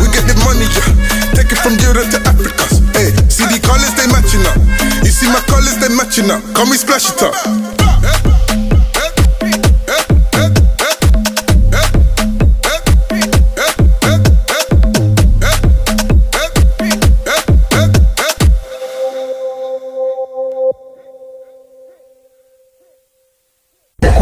we 0.01 0.09
get 0.09 0.25
the 0.25 0.35
money, 0.41 0.65
yeah. 0.65 0.89
Take 1.37 1.53
it 1.53 1.61
from 1.61 1.77
Europe 1.77 2.09
to 2.09 2.19
Africa. 2.25 2.65
Hey, 2.97 3.13
see 3.29 3.45
the 3.45 3.61
colors, 3.61 3.93
they 3.93 4.09
matching 4.09 4.43
up. 4.49 4.57
You 5.05 5.13
see 5.13 5.29
my 5.29 5.43
colors, 5.45 5.77
they 5.77 5.93
matching 5.93 6.31
up. 6.31 6.41
Come 6.57 6.71
we 6.73 6.77
splash 6.79 7.11
it 7.11 7.21
up. 7.21 7.78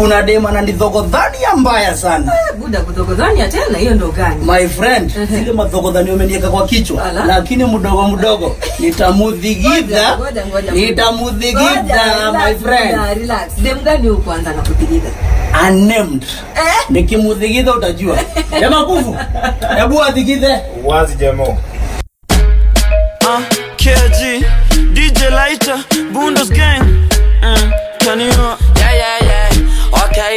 Kuna 0.07 0.21
dema 0.23 0.51
na 0.51 0.61
ndidhogodhania 0.61 1.55
mbaya 1.55 1.97
sana. 1.97 2.31
Buda 2.59 2.81
kudhogodhania 2.81 3.47
tena 3.47 3.77
hiyo 3.77 3.93
ndo 3.95 4.07
gani? 4.07 4.45
My 4.45 4.67
friend 4.67 5.11
zile 5.29 5.51
madhogodhani 5.51 6.11
umenieka 6.11 6.49
kwa 6.49 6.67
kichwa. 6.67 7.11
Lakini 7.27 7.65
mdogo 7.65 8.07
mdogo 8.07 8.55
nitamudhigidha. 8.79 10.17
Nitamudhigidha 10.73 12.31
my 12.31 12.55
friend. 12.55 12.99
relax. 13.19 13.55
dem 13.63 13.79
gani 13.83 14.07
huku 14.07 14.29
na 14.33 14.53
nakupigiza 14.53 15.07
unnamed. 15.69 16.25
Nikimudhigidha 16.89 17.75
utajua. 17.75 18.17
Jama 18.61 18.85
kuvu 18.85 19.17
hebu 19.77 20.03
adhigidhe. 20.03 20.59
Wazi 20.85 21.15
jamo 21.15 21.43
uh, 23.25 23.41
KG, 23.77 24.45
DJ 24.93 25.19
Lighter, 25.29 25.79
Bundos 26.13 26.49
Gang. 26.49 26.81
Uh, 27.43 27.71
can 27.99 28.19
you? 28.19 28.25
Yeah, 28.25 28.35
yeah, 28.35 28.66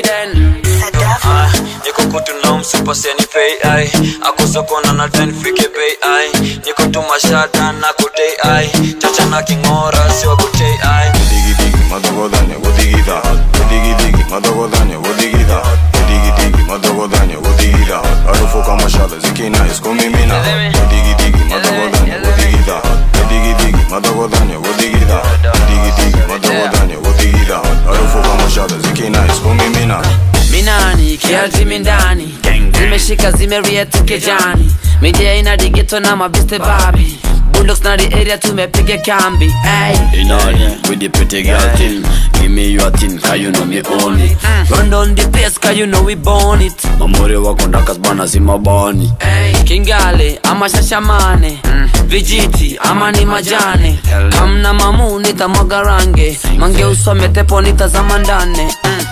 then. 0.03 0.63
Ah, 1.25 1.53
niko 1.85 2.03
kutu 2.03 2.33
na 2.45 2.57
msupa 2.59 2.95
seni 2.95 3.23
pay 3.33 3.71
ai 3.73 3.91
akusokona 4.29 4.93
na 4.93 5.09
ten 5.09 5.33
fike 5.43 5.63
pay 5.69 5.93
ai 6.15 6.31
niko 6.67 6.83
tu 6.87 7.03
mashata 7.03 7.73
na 7.73 7.93
kutei 7.93 8.35
ai 8.53 8.71
chacha 8.99 9.27
na 9.27 9.43
kingora 9.43 10.11
sio 10.21 10.37
kutei 10.37 10.79
ai 10.83 11.11
madogodanya 11.91 12.55
wodigida 12.65 13.15
wodigidigi 13.59 14.25
madogodanya 14.31 14.99
wodigida 14.99 15.63
wodigidigi 15.95 16.63
madogodanya 16.69 17.39
wodigida 17.39 18.01
harufu 18.27 18.63
kama 18.63 18.91
shale 18.91 19.19
zikina 19.21 19.67
iskumimina 19.73 20.35
wodigidigi 20.35 21.45
madogodanya 21.51 22.15
wodigida 22.27 22.75
wodigidigi 23.19 23.91
madogodanya 23.91 24.59
kialtimi 31.35 31.79
ndani. 31.79 32.35
Zimeshika 32.79 33.33
zimeria 33.33 33.87
kijani 33.87 34.73
midia 35.03 35.35
ina 35.35 35.57
digito 35.57 36.01
na 36.01 36.17
mabiste 36.17 36.59
babi. 36.59 37.19
Bulldogs 37.53 37.83
na 37.85 37.97
the 37.97 38.15
area 38.21 38.39
tumepiga 38.39 38.99
kambi. 38.99 39.53
In 40.13 40.31
order 40.33 40.79
with 40.89 40.99
the 41.01 41.09
pretty 41.09 41.43
girl 41.43 41.77
thing. 41.77 42.03
Give 42.33 42.49
me 42.51 42.73
your 42.73 42.91
thing, 42.93 43.19
cause 43.19 43.39
you 43.41 43.53
know 43.53 43.65
me 43.65 43.83
own 43.83 44.19
it. 44.21 44.37
Run 44.71 44.91
down 44.91 45.15
the 45.15 45.29
place 45.33 45.59
cause 45.59 45.77
you 45.79 45.87
know 45.87 46.03
we 46.03 46.15
born 46.17 46.63
it. 46.63 46.83
Mamuri 46.99 47.37
wako 47.37 47.67
ndakas 47.67 47.99
bana 47.99 48.29
si 48.29 48.41
mabani 48.41 49.13
kingale 49.65 50.39
ama 50.43 50.69
shashamane. 50.69 51.59
Vijiti 52.07 52.79
ama 52.83 53.13
ni 53.13 53.25
majane. 53.25 53.99
Kamna 54.31 54.75
mamu 54.75 55.21
nitamwaga 55.21 55.83
range. 55.83 56.39
Mange 56.59 56.85
usome 56.85 57.29
tepo 57.29 57.61
nitazama 57.61 58.19
ndane. 58.19 58.75
Wodigidigi 58.79 59.10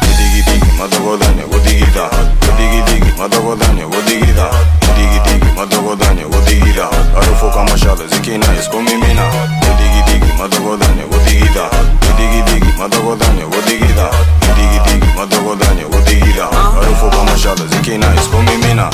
madogodanya 0.79 1.45
wodigida 1.53 2.03
wodigidigi 2.49 3.13
madogodanya 3.19 3.87
wodigida 3.87 4.45
wodigidigi 4.89 5.51
madogodanya 5.57 6.27
wodigida 6.27 6.87
harufu 7.15 7.51
kama 7.51 7.79
shale 7.79 8.07
zikina 8.13 8.47
iskumimina 8.61 9.25
wodigidigi 9.69 10.33
madogodanya 10.39 11.05
wodigida 11.13 11.63
wodigidigi 12.09 12.73
madogodanya 12.79 13.45
wodigida 13.47 14.07
wodigidigi 14.49 15.13
madogodanya 15.19 15.85
wodigida 15.93 16.45
harufu 16.75 17.11
kama 17.11 17.39
shale 17.39 17.63
zikina 17.71 18.07
iskumimina 18.21 18.91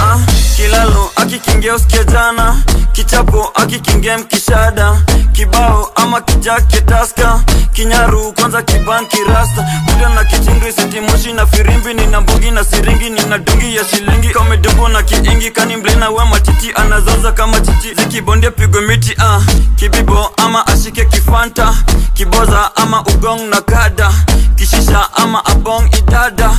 kilalo 0.56 1.10
akikingia 1.16 1.74
usikie 1.74 2.04
jana. 2.04 2.56
Kichapo 2.92 3.50
akikingia 3.54 4.18
mkishada. 4.18 5.02
Kibao 5.32 5.90
ama 5.94 6.20
kijake 6.20 6.80
taska. 6.80 7.40
Kinyaru 7.72 8.32
kwanza 8.32 8.62
kibanki 8.62 9.16
rasta. 9.34 9.66
Kuda 9.86 10.08
na 10.08 10.24
kichingri 10.24 10.72
sitimoshi 10.72 11.32
na 11.32 11.46
firimbi. 11.46 11.94
Nina 11.94 12.20
mbugi 12.20 12.50
na 12.50 12.64
siringi 12.64 13.10
nina 13.10 13.38
dungi 13.38 13.76
ya 13.76 13.84
shilingi. 13.84 14.28
Kamedubo 14.28 14.88
na 14.88 15.02
kiingi 15.02 15.50
kani 15.50 15.76
mblena 15.76 16.10
we 16.10 16.24
matiti. 16.24 16.72
Anazaza 16.74 17.32
kama 17.32 17.60
chichi 17.60 17.94
zikibondia 17.94 18.50
pigwe 18.50 18.80
miti 18.80 19.16
ah. 19.18 19.40
kibibo 19.76 20.30
ama 20.36 20.66
ashike 20.66 21.04
kifanta. 21.04 21.74
Kiboza 22.14 22.76
ama 22.76 23.02
ugong 23.02 23.40
na 23.50 23.60
kada. 23.60 24.12
Kishisha 24.56 25.08
ama 25.16 25.44
abong 25.46 25.88
idada 25.98 26.50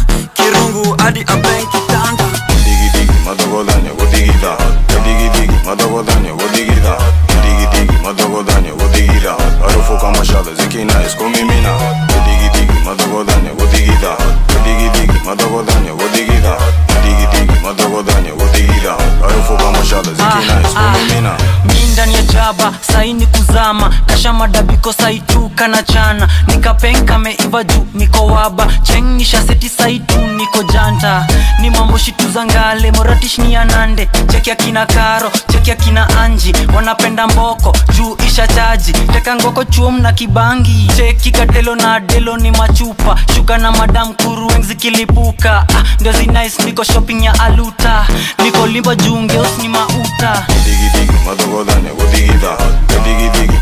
saitu 25.65 25.71
kana 25.71 25.83
chana. 25.83 26.27
Nikapenka 26.47 27.19
meiva 27.19 27.63
juu 27.63 27.87
niko 27.93 28.25
waba. 28.25 28.67
Chengisha 28.83 29.41
seti 29.41 29.69
saitu 29.69 30.17
niko 30.37 30.63
janta. 30.63 31.27
Ni 31.61 31.69
mambo 31.69 31.97
shitu 31.97 32.29
za 32.31 32.45
moratish 32.91 33.37
ni 33.39 33.55
anande 33.55 34.07
cheki 34.31 34.51
akina 34.51 34.85
karo 34.85 35.31
cheki 35.51 35.71
akina 35.71 36.07
anji. 36.21 36.53
Wanapenda 36.75 37.27
mboko 37.27 37.73
juu 37.97 38.17
isha 38.27 38.47
chaji. 38.47 38.93
Teka 38.93 39.35
ngoko 39.35 39.63
chuom 39.63 40.01
na 40.01 40.11
kibangi. 40.13 40.91
Cheki 40.97 41.31
katelo 41.31 41.75
na 41.75 41.95
adelo 41.95 42.37
ni 42.37 42.51
machupa. 42.51 43.17
Shuka 43.35 43.57
na 43.57 43.71
madam 43.71 44.13
kurueng 44.13 44.61
zikilipuka. 44.63 45.65
Ah, 45.75 45.83
ndio 45.99 46.11
zinais 46.11 46.59
niko 46.59 46.83
shopping 46.83 47.23
ya 47.25 47.39
aluta. 47.39 48.05
Niko 48.43 48.67
limba 48.67 48.95
juu 48.95 49.17
ngeus 49.21 49.57
ni 49.61 49.67
mauta. 49.69 50.45
Wodigidigi 50.55 51.13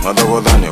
madogodanya 0.04 0.72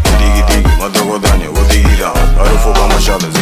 for 2.61 2.73
by 2.73 2.87
my 2.87 2.99
shoulders 2.99 3.40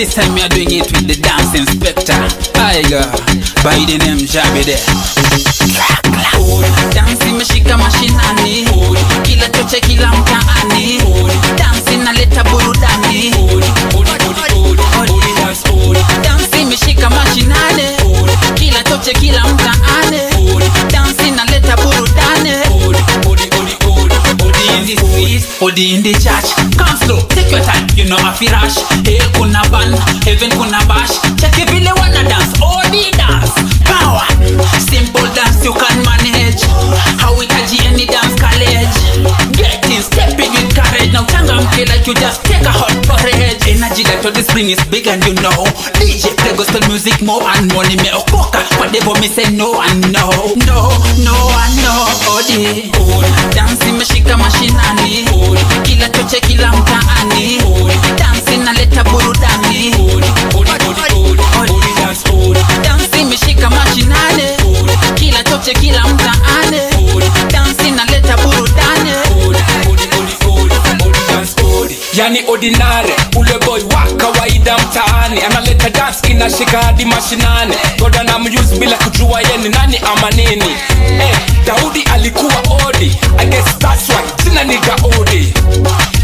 this 0.00 0.14
time 0.14 0.32
we 0.32 0.40
are 0.40 0.48
doing 0.48 0.70
it 0.72 0.88
with 0.96 1.04
the 1.04 1.16
dance 1.20 1.52
inspector. 1.52 2.16
Tiger 2.56 3.04
By 3.60 3.76
the 3.84 4.00
name 4.00 4.24
Jabede 4.24 4.80
dansi 6.94 7.28
imeshika 7.28 7.76
mashinani 7.78 8.68
kila 9.22 9.48
choche 9.48 9.80
kila 9.80 10.12
mtaani 10.12 11.00
dansi 11.58 11.94
inaleta 11.94 12.44
burudani 12.44 13.34
dansi 16.24 16.60
imeshika 16.62 17.10
mashinani 17.10 17.82
kila 18.54 18.82
choche 18.82 19.12
kila 19.12 19.44
mtaani 19.48 20.20
dansi 20.92 21.28
inaleta 21.28 21.76
burudani 21.76 22.50
Odi 23.26 23.44
in 24.76 24.86
the 24.86 24.96
street, 24.96 25.62
Odi 25.62 25.94
in 25.94 26.02
the 26.02 26.12
you 28.00 28.08
know 28.08 28.16
afi 28.24 28.48
rush 28.48 28.80
Hell 29.04 29.28
kuna 29.36 29.60
ban, 29.70 29.92
heaven 30.24 30.50
kuna 30.56 30.80
bash. 30.88 31.20
Vile 31.70 31.92
wanna 32.00 32.24
dance, 32.24 32.56
Odi 32.64 33.10
dance. 33.12 33.52
Power, 33.84 34.24
simple 34.88 35.28
dance 35.36 35.62
you 35.64 35.72
can 35.76 35.98
manage. 36.04 36.62
How 37.20 37.36
we 37.36 37.46
Hauhitaji 37.46 37.78
any 37.86 38.06
dance 38.06 38.34
college. 38.40 38.88
Get 39.56 39.84
in, 39.92 40.02
step 40.02 40.32
in 40.40 40.50
with 40.52 40.72
courage. 40.74 41.12
Now 41.12 41.24
changamke 41.28 41.86
like 41.88 42.06
you 42.06 42.14
just 42.14 42.42
take 42.44 42.62
a 42.64 42.72
hot 42.72 42.96
porridge 43.06 43.60
Energy 43.68 44.02
that 44.08 44.24
all 44.24 44.32
the 44.32 44.42
spring 44.42 44.70
is 44.70 44.80
big 44.90 45.06
and 45.06 45.22
you 45.26 45.34
know. 45.44 45.64
DJ 46.00 46.32
gospel 46.60 46.84
music 46.92 47.22
more 47.22 47.40
and 47.56 47.72
money 47.72 47.96
me 47.96 48.04
more 48.04 48.12
Nimeokoka, 48.12 48.60
whatever 48.78 49.16
me 49.18 49.28
say 49.28 49.48
no 49.56 49.80
and 49.80 50.12
no 50.12 50.28
No, 50.68 50.92
no 51.24 51.36
and 51.56 51.76
no, 51.80 51.94
Odi 52.36 52.92
dansi 53.56 53.92
me 53.92 54.04
mashinani 54.36 55.24
kila 55.82 56.08
choche 56.08 56.40
kila 56.40 56.72
mtaani 56.72 57.62
dansi 58.18 58.54
shika 58.54 59.04
burudani 59.04 59.94
dansi 62.84 63.24
me 63.24 63.36
mashinani 63.70 64.44
kila 65.14 65.42
choche 65.44 65.72
kila 65.74 66.04
mtaani 66.08 66.80
dansi 67.52 67.88
inaleta 67.88 68.36
burudani 68.36 69.10
yani 72.14 72.42
ordinary 72.48 73.12
ule 73.36 73.58
boy 73.66 73.80
wa 73.82 74.06
kawaida 74.16 74.78
mtaani 74.78 75.19
analeta 75.38 75.90
daski 75.90 76.34
na 76.34 76.50
shika 76.50 76.82
hadi 76.82 77.04
mashinani. 77.04 77.74
Goda 77.98 78.22
na 78.22 78.38
myuzi 78.38 78.78
bila 78.78 78.96
kujua 78.96 79.40
ye 79.40 79.56
ni 79.62 79.68
nani 79.68 79.98
ama 80.12 80.30
nini. 80.30 80.74
Eh, 81.20 81.36
daudi 81.66 82.02
alikuwa 82.02 82.54
odi. 82.86 83.16
I 83.38 83.46
guess 83.46 83.78
that's 83.78 84.08
why 84.08 84.22
sina 84.44 84.64
niga 84.64 84.94
odi. 85.18 85.52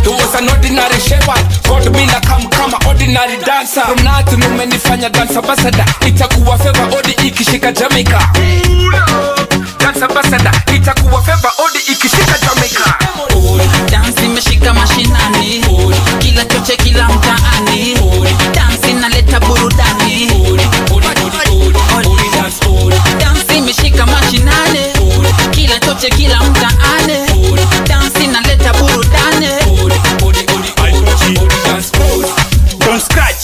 He 0.05 0.13
was 0.13 0.35
an 0.35 0.49
ordinary 0.49 1.01
shepherd. 1.01 1.45
God 1.69 1.91
me 1.93 2.07
na 2.07 2.21
come 2.21 2.47
kama 2.51 2.79
ordinary 2.87 3.37
dancer. 3.45 3.83
From 3.83 4.05
nothing 4.05 4.43
umenifanya 4.47 5.09
dance 5.11 5.37
ambassador. 5.39 5.85
Itakuwa 6.07 6.59
feva 6.59 6.85
odi 6.99 7.13
ikishika 7.29 7.73
Jamaica. 7.73 8.19
Dance 9.79 10.05
ambassador. 10.05 10.53
Itakuwa 10.77 11.23
feva 11.23 11.53
odi 11.67 11.79
ikishika 11.93 12.39
Jamaica 12.39 12.96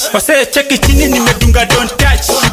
Don't 0.03 0.21
scratch. 0.21 0.29
Wase 0.29 0.47
cheki 0.47 0.79
chini 0.79 1.07
nimedunga 1.07 1.65
don't 1.67 1.97
touch. 1.99 2.52